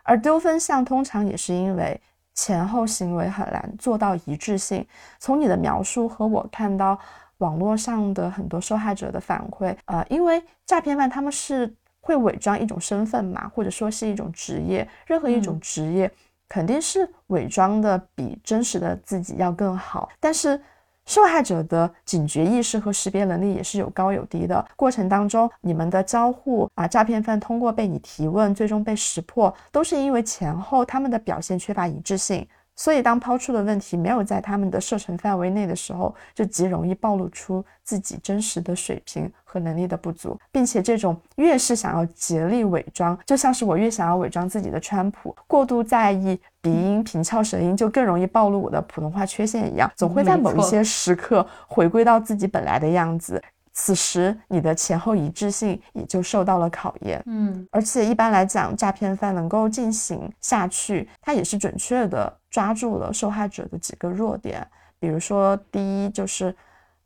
[0.06, 2.00] 而丢分项通常也是因为
[2.34, 4.86] 前后行为很难做到一致性。
[5.20, 6.98] 从你的描述和我看到
[7.40, 16.10] 网络上的很多受害者的反馈，呃，因为诈骗犯他们是会伪装一种身份嘛，或者说是一种职业，任何一种职业。
[16.48, 20.62] 肯定是伪装的比真实的自己要更好，但是
[21.06, 24.66] 受害者的警觉意识和识别能力也是有高有低的。
[24.76, 32.48] 过程当中，你们的交互啊，诈骗犯通过被你提问，最终被识破，都是因为前后他们的表现缺乏一致性。
[32.78, 53.42] 所以，当抛出的问题没有在他们的射程范围内的时候，就极容易暴露出自己真实的水平和能力的不足，并且这种越是想要竭力伪装，就像是我越想要伪装自己的川普，过度在意鼻音、平翘舌音，就更容易暴露我的普通话缺陷一样，总会在某一些时刻回归到自己本来的样子。
[53.72, 57.22] 此时，你的前后一致性也就受到了考验。
[57.26, 64.66] 嗯，而且一般来讲，诈骗犯能够进行下去，他也是准确的抓住了受害者的几个弱点。
[65.00, 66.56] 比如说，第一就是，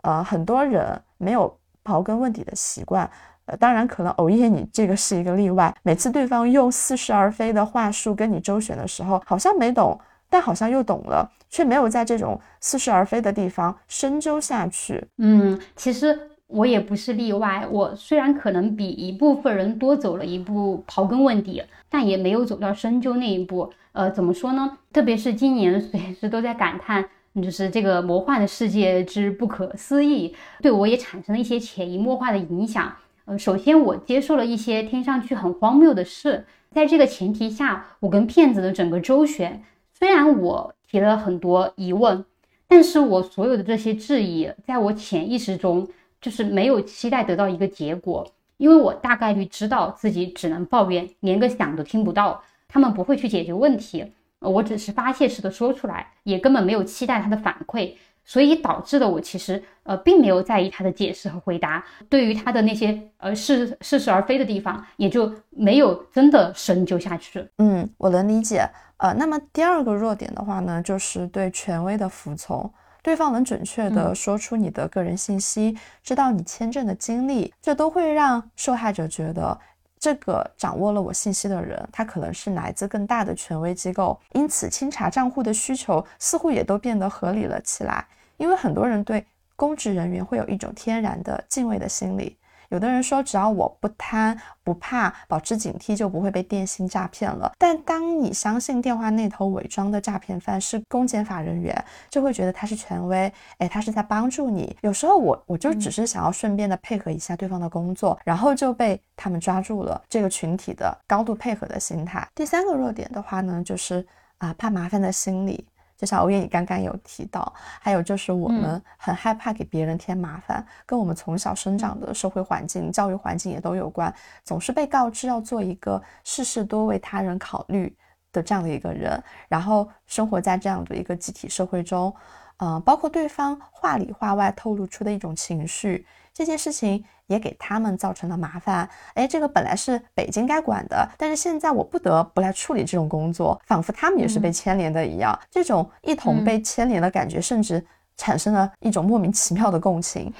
[0.03, 3.09] 呃，很多人没有刨根问底的习惯。
[3.45, 5.73] 呃，当然，可能偶夜你这个是一个例外。
[5.83, 9.99] 每次对方用似是而非的话术跟你周旋的时候，好像没懂，
[10.29, 15.07] 但好像又懂了，却没有在这种似是而非的地方深究下去。
[15.17, 16.19] 嗯，其实。
[16.49, 23.71] 我也不是例外，我虽然可能比一部分人多走了一步刨根问底，但也没有走到深究那一步。
[23.91, 24.79] 呃，怎么说呢？
[24.91, 27.07] 特别是今年，随时都在感叹，
[27.41, 32.95] 就是这个魔幻的世界之不可思议，对我也产生了一些潜移默化的影响。
[33.25, 39.63] 呃，首先我接受了一些听上去很荒谬的事，在这个前提下，我跟骗子的整个周旋，
[39.93, 42.25] 虽然我提了很多疑问，
[42.67, 45.87] 但是我所有的这些质疑，在我潜意识中。
[46.21, 52.43] 就是没有期待得到一个结果，因为我大概率知道自己只能抱怨，连个响都听不到。
[52.67, 54.05] 他们不会去解决问题，
[54.39, 67.45] 我只是发泄式的说出来，也根本没有期待他的反馈，所以导致的我其实呃并没有在意他的解释和回答，对于他的那些呃是似是而非的地方，也就没有真的深究下去。
[67.57, 68.69] 嗯，我能理解。
[68.97, 72.71] 呃，那么第二个弱点的话呢，就是对权威的服从。
[73.01, 79.57] 对方能准确地说出你的个人信息，知道你签证的经历，这都会让受害者觉得
[79.99, 88.07] 这个掌握了我信息的人，他可能是来自更大的权威机构，因此清查账户的需求似乎也都变得合理了起来。
[88.37, 89.25] 因为很多人对
[89.57, 92.37] 公职人员会有一种天然的敬畏的心理。
[92.69, 97.51] 有的人说，只要我不贪不怕，保持警惕，就不会被电信诈骗了。
[97.57, 104.75] 但当你相信电话那头伪装的诈骗犯是公检法人员，就会觉得他是权威，哎，他是在帮助你。
[104.81, 112.27] 有时候我我就只是想要顺便的配合一下对方的工作，然后就被他们抓住了这个群体的高度配合的心态。
[112.35, 114.05] 第三个弱点的话呢，就是
[114.37, 115.67] 啊怕麻烦的心理。
[115.99, 124.13] 就像欧耶，你刚刚有提到，还有就是我们很害怕给别人添麻烦，跟我们从小生长的社会环境、教育环境也都有关。
[124.45, 127.93] 总是被告知要做一个事事多为他人考虑
[128.31, 132.15] 的这样的一个人，然后生活在这样的一个集体社会中，
[132.59, 137.03] 嗯，包括对方话里话外透露出的一种情绪，这件事情。
[137.29, 138.89] 也给他们造成了麻烦。
[139.13, 145.39] 哎，这个本来是北京该管的，但是现在我不得不来处理这种工作，仿佛他们也是被牵连的一样。
[145.47, 147.85] 这种一同被牵连的感觉，甚至
[148.17, 150.33] 产生了一种莫名其妙的共情。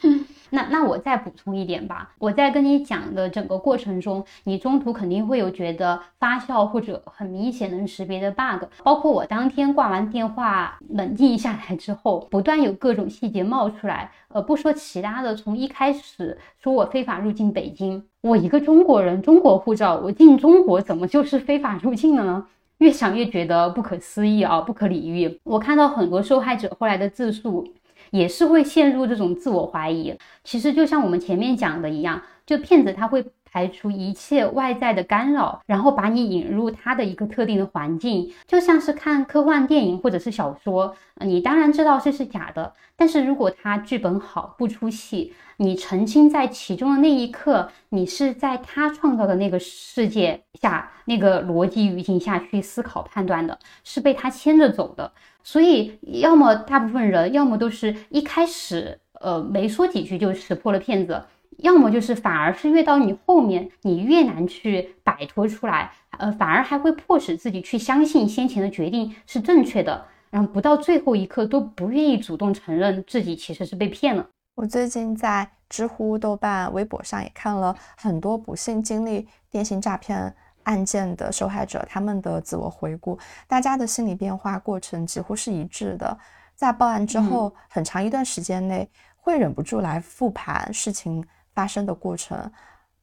[0.50, 14.10] 那那我再补充一点吧，我在跟你讲的整个过程中，你中途肯定会有觉得发酵或者很明显能识别的 bug，包括我当天挂完电话冷静下来之后，不断有各种细节冒出来。
[14.28, 22.46] 呃，不说其他的，从一开始说我非法入境北京，我一个中国人，中国护照，我进中国怎么就是非法入境了呢？
[22.78, 25.40] 越想越觉得不可思议啊，不可理喻。
[25.44, 27.66] 我看到很多受害者后来的自述。
[28.10, 30.16] 也是会陷入这种自我怀疑。
[30.44, 33.24] 其实就像我们前面讲的一样，就骗子他会
[33.56, 40.94] 排除一切外在的干扰，然后把你引入他的一个特定的环境，就像是看科幻电影或者是小说，
[41.24, 55.10] 你当然知道这是假的，但是如果他剧本好不出戏，你沉浸在其中的那一刻，你是在他创造的那个世界下那个逻辑语境下去思考判断的，是被他牵着走的。
[55.42, 61.22] 所以，要么大部分人，要么都是一开始，呃，没说几句就识破了骗子，
[61.58, 74.26] 要么就是反而是越到你后面，你越难去摆脱出来，呃，反而还会迫使自己去相信先前的决定是正确的，然后不到最后一刻都不愿意主动承认自己其实是被骗了。
[74.54, 80.34] 我最近在知乎、豆瓣、微博上也看了很多不幸经历电信诈骗。
[80.66, 86.18] 案件的受害者，他们的自我回顾，大家的心理变化过程几乎是一致的。
[86.56, 91.24] 在报案之后，很长一段时间内，会忍不住来复盘事情
[91.56, 92.52] 发生的过程，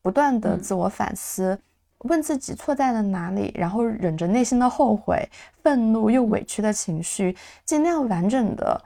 [0.02, 1.60] 不断的自我反思，
[2.06, 5.28] 问自己错在了哪里，然后忍着内心的后悔、
[5.64, 7.36] 愤怒又委屈的情绪，
[7.66, 8.80] 尽量完整的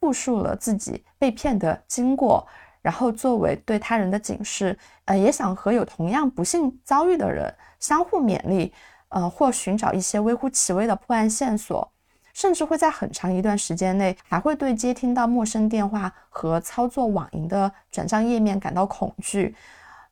[0.00, 2.44] 复述了自己被骗的经过，
[2.80, 7.54] 然后作为对他人的警示，呃，也想和有同样不幸遭遇的人。
[7.78, 8.72] 相互勉励，
[9.08, 11.92] 呃，或寻找一些微乎其微的破案线索，
[12.32, 19.54] 甚至会在很长一段时间内，还会对接听到陌生电话和操作网银的转账页面感到恐惧。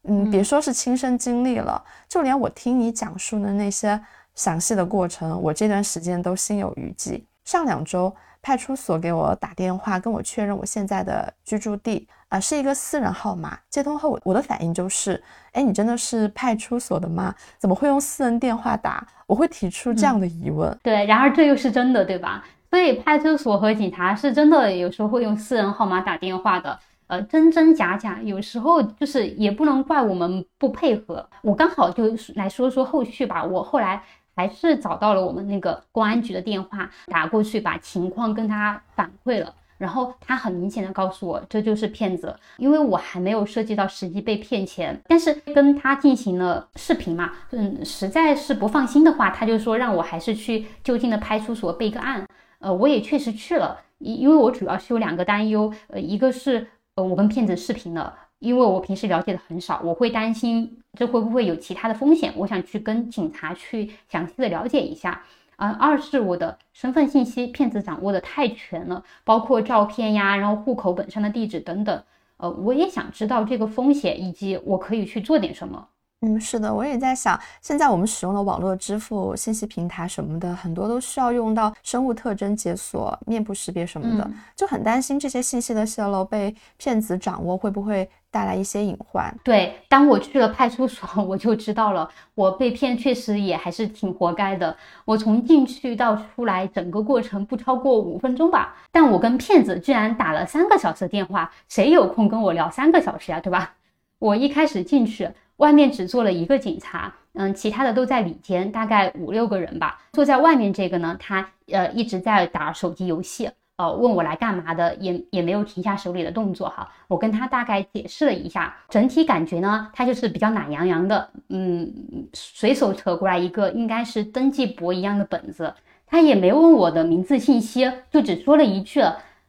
[0.05, 4.01] 嗯，别说是亲身经历了，就连我听你讲述的那些
[4.35, 7.27] 详细的过程，我这段时间都心有余悸。
[7.45, 8.15] 上两周。
[8.43, 13.59] 派出所给我打电话，跟我确认我现在的居住地啊，是一个私人号码。
[13.69, 15.23] 接通后，我的反应就是，
[15.53, 17.35] 哎，你真的是派出所的吗？
[17.59, 19.07] 怎么会用私人电话打？
[19.27, 20.77] 我会提出这样的疑问。
[20.83, 22.45] 对，然而这又是真的，对吧？
[22.71, 26.79] 所以派出所和警察是真的有时候会用私人号码打电话的，
[27.09, 31.29] 呃，真真假假，有时候就是也不能怪我们不配合。
[31.43, 32.05] 我刚好就
[32.37, 34.03] 来说说后续吧，我后来。
[34.41, 52.27] 还是找到了我们那个公安局的电话，打过去把情况跟他反馈了，然后他很明显的告诉我这就是骗子，因为我还没有涉及到实际被骗钱，但是跟他进行了视频嘛，嗯，实在是不放心的话，他就说让我还是去就近的派出所备个案，
[52.61, 58.15] 呃，我也确实去了，因因为我主要是有两个担忧，呃，一个是呃我跟骗子视频了。
[58.41, 65.23] 因为我平时了解的很少，我会担心这会不会有其他的风险，我想去跟警察去详细的了解一下。
[65.57, 72.03] 啊，二是我的身份信息骗子掌握的太全了，包括照片呀，然后户口本上的地址等等。
[72.39, 75.87] 呃，我也想知道这个风险以及我可以去做点什么。
[76.23, 89.35] 嗯，是的，我也在想，现在我们使用的网络支付、信息平台什么的，很多都需要用到生物特征解锁、面部识别什么的，就很担心这些信息的泄露被骗子掌握，会不会带来一些隐患？
[89.43, 94.77] 对，当我去了派出所， 我就知道了，我被骗确实也还是挺活该的。
[95.05, 103.75] 我从进去到出来，整个过程不超过五分钟吧，但我跟骗子居然打了三个小时的电话，谁有空跟我聊三个小时呀，对吧？
[104.19, 105.29] 我一开始进去。
[105.57, 109.99] 外面只坐了一个警察，嗯，其他的都在里间，大概五六个人吧。
[110.13, 113.51] 坐在外面这个呢，他呃一直在打手机游戏，
[113.81, 116.87] 呃，问我来干嘛的，也也没有停下手里的动作哈。
[117.09, 121.91] 我跟他大概解释了一下，整体感觉呢，他就是比较懒洋洋的，嗯，
[122.35, 125.73] 随手扯过来一个应该是登记簿一样的本子，
[126.07, 129.01] 他也没问我的名字信息，就只说了一句，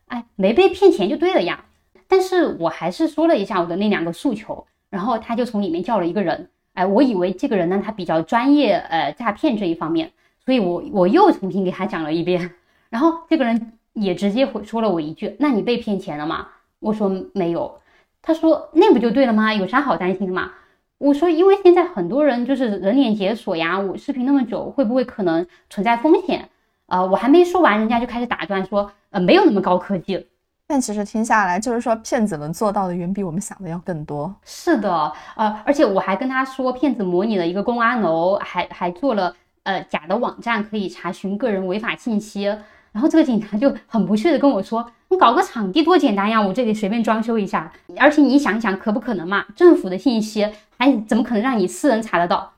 [0.07, 1.65] 哎，没被骗钱就对了呀。
[2.07, 4.65] 但是我还是说了一下我的那两个诉求。
[4.89, 10.11] 然后他就从里面叫了一个人，哎，我以为这个人呢，他比较专业，呃，诈骗这一方面，
[10.45, 12.49] 所以我我又重新给他讲了一遍。
[12.89, 16.47] 然后这个人也直接回说了我一句：“那你被骗钱了吗？”
[16.79, 17.79] 我说没有。
[18.21, 19.53] 他说：“那不就对了吗？
[19.53, 20.51] 有啥好担心的嘛？”
[20.99, 26.47] 我说：“因为现在很多人就是人脸解锁呀，我视频那么久，会不会可能存在风险？”
[26.85, 30.27] 啊，我还没说完，人家就开始打断说：“呃，没有那么高科技。”
[30.67, 34.33] 但其实听下来，就是说骗子能做到的远比我们想的要更多。
[34.45, 42.55] 是的，呃，而且我还跟他说，骗子模拟了一个公安楼，还还做了呃假的网站，可以查询个人违法信息。
[42.91, 47.71] 然后这个警察就很不屑的跟我说：“你搞个场地多简单呀，我这里随便装修一下。
[47.97, 49.45] 而且你想想，可不可能嘛？
[49.55, 52.53] 政府的信息还怎么可能让你私人查得到？”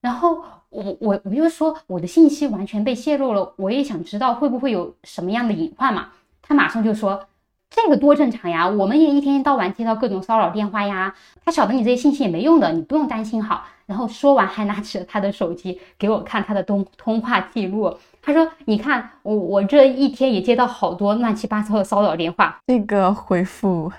[0.00, 6.08] 然后我我我就说我的信息完全被泄露了，我也想知道会不会有什么样的隐患嘛？
[6.42, 7.26] 他马上就说。
[7.74, 11.14] 这个多正常呀，我们也一天到晚接到各种骚扰电话呀。
[11.42, 13.64] 他晓得你这些信息也没用的，你不用担心好。
[13.86, 17.96] 然后说完，还拿起了他的手机给我看他的通通话记录。
[18.24, 23.92] 他说：“你看，我我这一天也接到好多乱七八糟的骚扰电话。”那个回复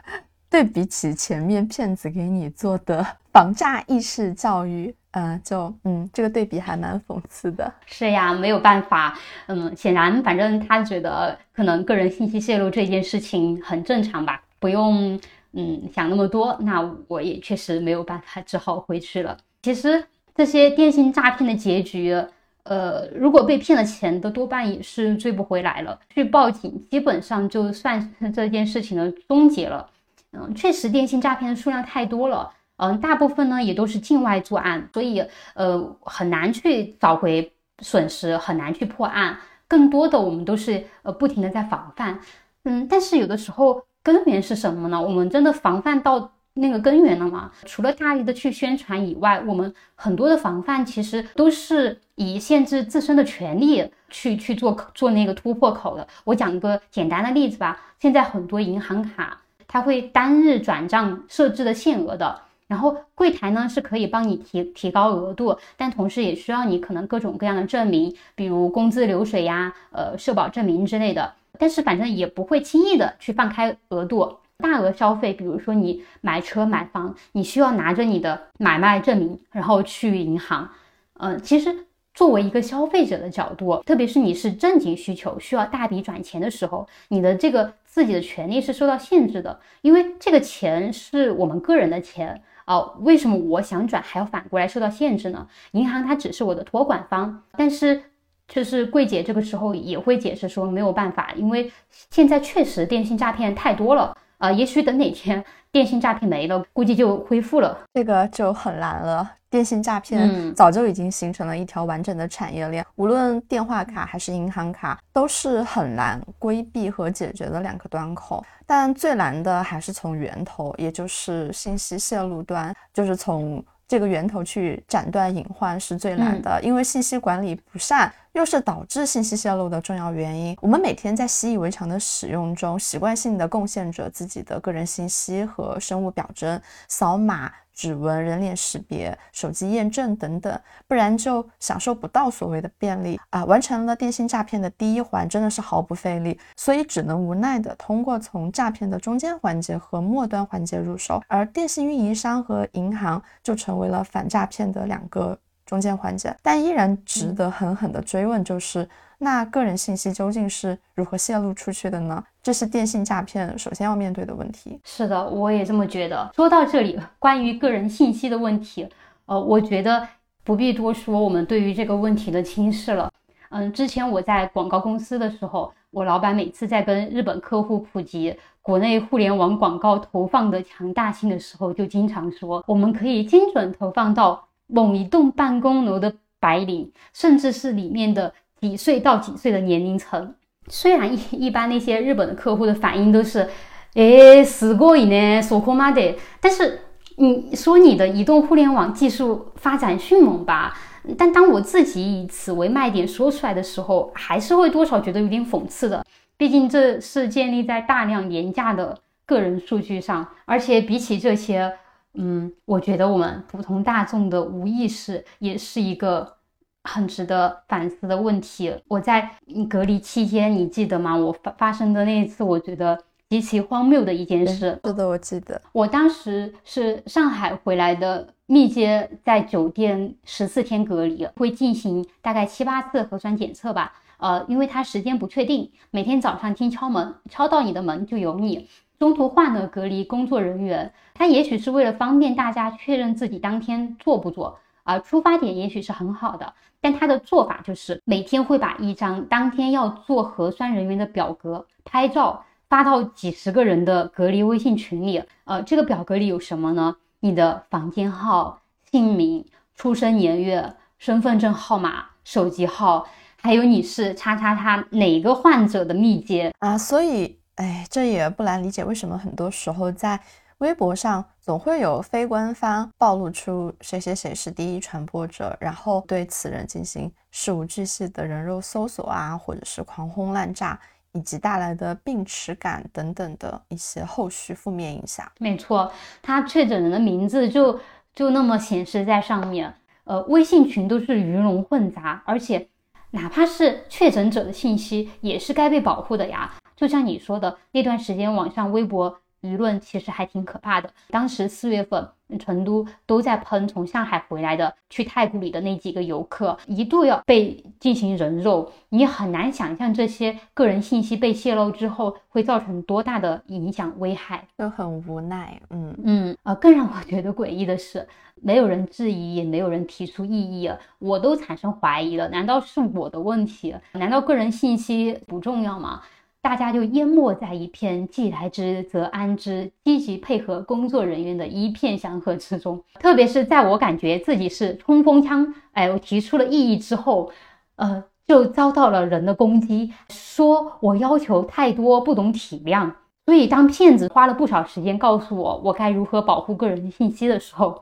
[0.50, 7.70] 对比起前面骗子给你做的防诈意识教育，呃，就嗯，这个对比还蛮讽刺的。
[7.86, 9.14] 是呀，没有办法，
[9.48, 15.20] 嗯，显然，反正他觉得可能个人信息泄露这件事情很正常吧，不用
[15.52, 16.56] 嗯想那么多。
[16.62, 19.36] 那我也确实没有办法，只好回去了。
[19.64, 20.02] 其实
[20.34, 22.16] 这些电信诈骗的结局，
[22.64, 26.00] 呃，如果被骗了钱的，多半也是追不回来了。
[26.10, 29.90] 去报警，基本上就算是这件事情的终结了。
[30.32, 32.50] 嗯，确实，电信诈骗的数量太多了。
[32.78, 39.38] 嗯，大部分呢也都是境外作案，所以呃很难去找回损失，很难去破案。
[39.68, 42.20] 更多的我们都是呃不停的在防范。
[42.64, 45.02] 嗯，但是有的时候根源是什么呢？
[45.02, 47.52] 我们真的防范到那个根源了嘛？
[47.66, 56.08] 除了大力的去宣传以外，我们很多的防范其实都是以限制自身的权利去去做做那个突破口的。
[56.24, 59.40] 我讲一个简单的例子吧，现在很多银行卡。
[59.66, 71.34] 它会单日转账设置的限额的，然后柜台呢是可以帮你提提高额度，但同时也需要你可能各种各样的证明，比如工资流水呀、呃社保证明之类的。
[71.58, 74.38] 但是反正也不会轻易的去放开额度。
[74.58, 80.70] 大额消费，比如说你买车买房，你需要拿着你的买卖证明，然后去银行。
[81.14, 81.86] 嗯，其实。
[82.16, 92.80] 作为一个消费者的角度，特别是你是正经需求需要大笔转钱的时候，你的这个自己的权利是受到限制的，因为这个钱是我们个人的钱啊。
[93.00, 95.48] 为什么我想转还要反过来受到限制呢？
[95.72, 98.04] 银行它只是我的托管方，但是
[98.48, 101.72] 就是柜姐这个时候也会解释说没有办法，因为
[102.12, 104.52] 现在确实电信诈骗太多了啊。
[104.52, 109.32] 也许等哪天电信诈骗没了，估计就恢复了，这个就很难了。
[109.50, 118.44] 电信诈骗早就已经形成了一条完整的产业链，无论电话卡还是银行卡，都是很难规避和解决的两个端口。
[118.66, 123.64] 但最难的还是从源头，也就是信息泄露端，就是从
[123.94, 130.58] 这个源头去斩断隐患是最难的，因为信息管理不善又是导致信息泄露的重要原因。
[130.62, 137.52] 我们每天在习以为常的使用中，习惯性的贡献着自己的个人信息和生物表征，扫码。
[137.74, 143.44] 指纹、人脸识别、手机验证等等，不然就享受不到所谓的便利啊！
[143.46, 156.36] 完成了电信诈骗的第一环，真的是毫不费力，所以只能无奈的通过从诈骗的中间环节和末端环节入手，而电信运营商和银行就成为了反诈骗的两个中间环节。
[156.42, 158.88] 但依然值得狠狠的追问，就是。
[159.24, 162.22] 那个人信息究竟是如何泄露出去的呢？
[162.42, 164.78] 这是电信诈骗首先要面对的问题。
[164.84, 166.30] 是的，我也这么觉得。
[166.36, 168.86] 说到这里，关于个人信息的问题，
[169.26, 170.06] 呃，我觉得
[170.44, 173.10] 不必多说我们对于这个问题的轻视了。
[173.50, 188.34] 嗯，之前我在广告公司的时候，我老板每次在跟日本客户普及国内互联网广告投放的强大性的时候，就经常说，我们可以精准投放到某一栋办公楼的白领，甚至是里面的。
[188.64, 190.34] 几岁到几岁的年龄层，
[190.70, 193.50] 虽然一 一般那些日本的客户的反应都是，
[193.94, 196.80] 哎，死过瘾呢，索科马的，但是
[197.18, 200.78] 你说你的移动互联网技术发展迅猛吧，
[201.18, 206.06] 但当我自己以此为卖点说出来的时候，还是会多少觉得有点讽刺的。
[206.38, 211.74] 毕竟这是建立在大量廉价的个人数据上，而且比起这些，
[212.14, 216.38] 嗯，我觉得我们普通大众的无意识也是一个。
[216.84, 218.74] 很值得反思的问题。
[218.88, 219.30] 我在
[219.70, 221.16] 隔离期间，你记得吗？
[221.16, 224.80] 我发发生的那一次，我觉得极其荒谬的一件事。
[224.84, 225.62] 是的，我记得。
[225.72, 233.94] 我当时是上海回来的，密接在酒店十四天隔离，会进行大概七八次核酸检测吧。
[234.18, 238.70] 呃，因为它时间不确定，每天早上听敲门，敲到你的门就有你。
[239.00, 244.58] 中途换了隔离工作人员，他也许是为了方便大家确认自己当天做不做。
[244.84, 255.24] 啊，出发点也许是很好的，但他的做法就是每天会把一张当天要做核酸人员的表格拍照发到几十个人的隔离微信群里。
[255.46, 256.98] 呃，这个表格里有什么呢？
[257.22, 258.62] 你的房间号、
[258.92, 263.08] 姓名、出生年月、身份证号码、手机号，
[263.42, 266.78] 还有你是叉叉叉哪个患者的密接啊。
[266.78, 270.20] 所以，哎，这也不难理解为什么很多时候在。
[270.60, 280.80] 微博上总会有非官方暴露出谁谁谁是第一传播者，然后对此人进行事无巨细的人肉搜索啊，或者是狂轰滥炸，
[281.12, 285.30] 以及带来的病耻感等等的一些后续负面影响。
[285.40, 285.92] 没错，
[286.22, 287.80] 他确诊人的名字就
[288.16, 289.74] 就那么显示在上面，
[290.06, 292.70] 呃，微信群都是鱼龙混杂，而且
[293.12, 296.54] 哪怕是确诊者的信息也是该被保护的呀。
[296.76, 299.20] 就像你说的那段时间，网上微博。
[299.44, 300.90] 舆论其实还挺可怕的。
[301.10, 308.72] 当时四月份，成都都在喷从上海回来的去太古里的那几个游客，一度要被进行人肉。
[308.90, 315.62] 你很难想象这些个人信息被泄露之后会造成多大的影响危害，就很无奈。
[315.70, 318.08] 嗯嗯啊，更让我觉得诡异的是，
[318.42, 322.28] 没有人质疑，也没有人提出异议，我都产生怀疑了。
[322.30, 323.76] 难道是我的问题？
[323.92, 326.02] 难道个人信息不重要吗？
[326.44, 332.84] 大家就淹没在一片“既来之则安之”，积极配合工作人员的一片祥和之中。
[333.00, 337.32] 特别是在我感觉自己是冲锋枪，哎，我提出了异议之后，
[337.78, 342.92] 呃，就遭到了人的攻击，说我要求太多，不懂体谅。
[343.26, 347.82] 所以，当骗子花了不少时间告诉我我该如何保护个人信息的时候，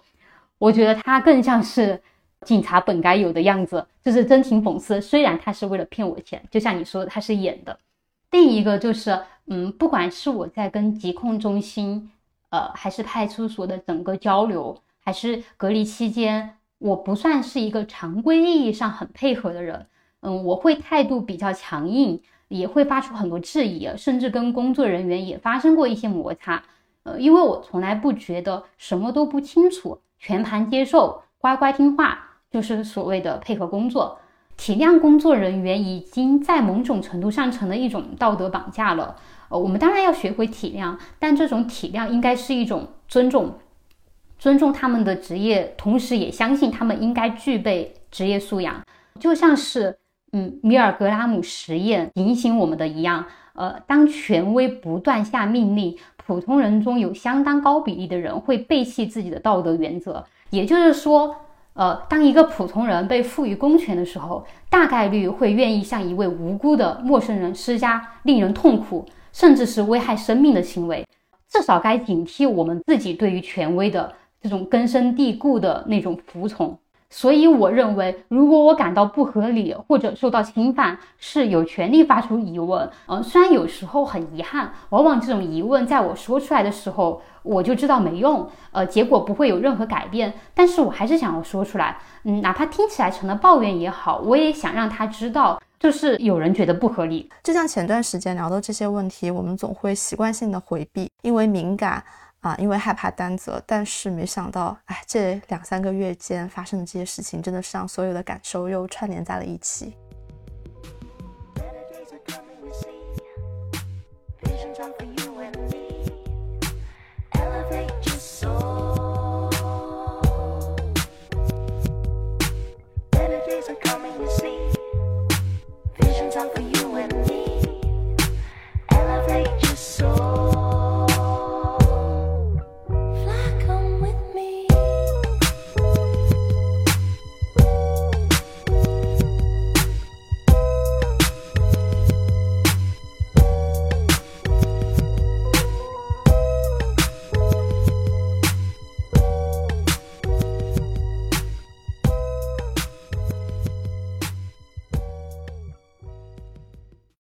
[0.60, 2.00] 我觉得他更像是
[2.46, 5.02] 警察本该有的样子，就是真情讽刺。
[5.02, 7.76] 虽然他是为了骗我钱，就像你说的，他是演的。
[8.32, 12.10] 另一个就是，嗯，不管是我在跟疾控中心，
[12.50, 19.86] 呃，还是派出所的整个交流，还是隔离期间，我不算是一个常规意义上很配合的人，
[20.22, 26.64] 嗯，我会态度比较强硬，也会发出很多质疑，甚至跟工作人员也发生过一些摩擦，
[27.04, 32.18] 呃，因为我从来不觉得什么都不清楚，全盘接受，乖乖听话，
[32.50, 34.18] 就是所谓的配合工作。
[34.62, 39.16] 体谅工作人员已经在某种程度上成了一种道德绑架了。
[39.50, 43.56] 呃，我们当然要学会体谅，但这种体谅应该是一种尊重，
[44.38, 48.80] 尊重他们的职业，同时也相信他们应该具备职业素养。
[49.20, 49.98] 就像是，
[50.32, 60.24] 嗯，米尔格拉姆实验提醒我们的一样，呃，当权威不断下命令，普通人中有相当高比例的人会背弃自己的道德原则。
[60.52, 61.36] 也就是说。
[61.74, 71.08] 呃，当一个普通人被赋予公权的时候，大概率会愿意向一位无辜的陌生人施加令人痛苦，甚至是危害生命的行为。
[71.50, 76.78] 至少该警惕我们自己对于权威的这种根深蒂固的那种服从。
[77.14, 82.90] 所以，我认为，如果我感到不合理或者受到侵犯，是有权利发出疑问。
[83.08, 90.34] 嗯，虽然有时候很遗憾，往往这种疑问在我说出来的时候，我就知道没用，呃，结果不会有任何改变。
[90.56, 97.30] 但是我还是想要说出来，嗯，哪怕听起来成了抱怨也好，我也想让他知道，就是有人觉得不合理。
[97.44, 102.02] 就像前段时间聊的这些问题，我们总会习惯性的回避，因为敏感。
[102.42, 109.96] 啊，因为害怕担责，但是没想到，哎，这两三个月间发生的这些事情，真的是让所有的感受又串联在了一起。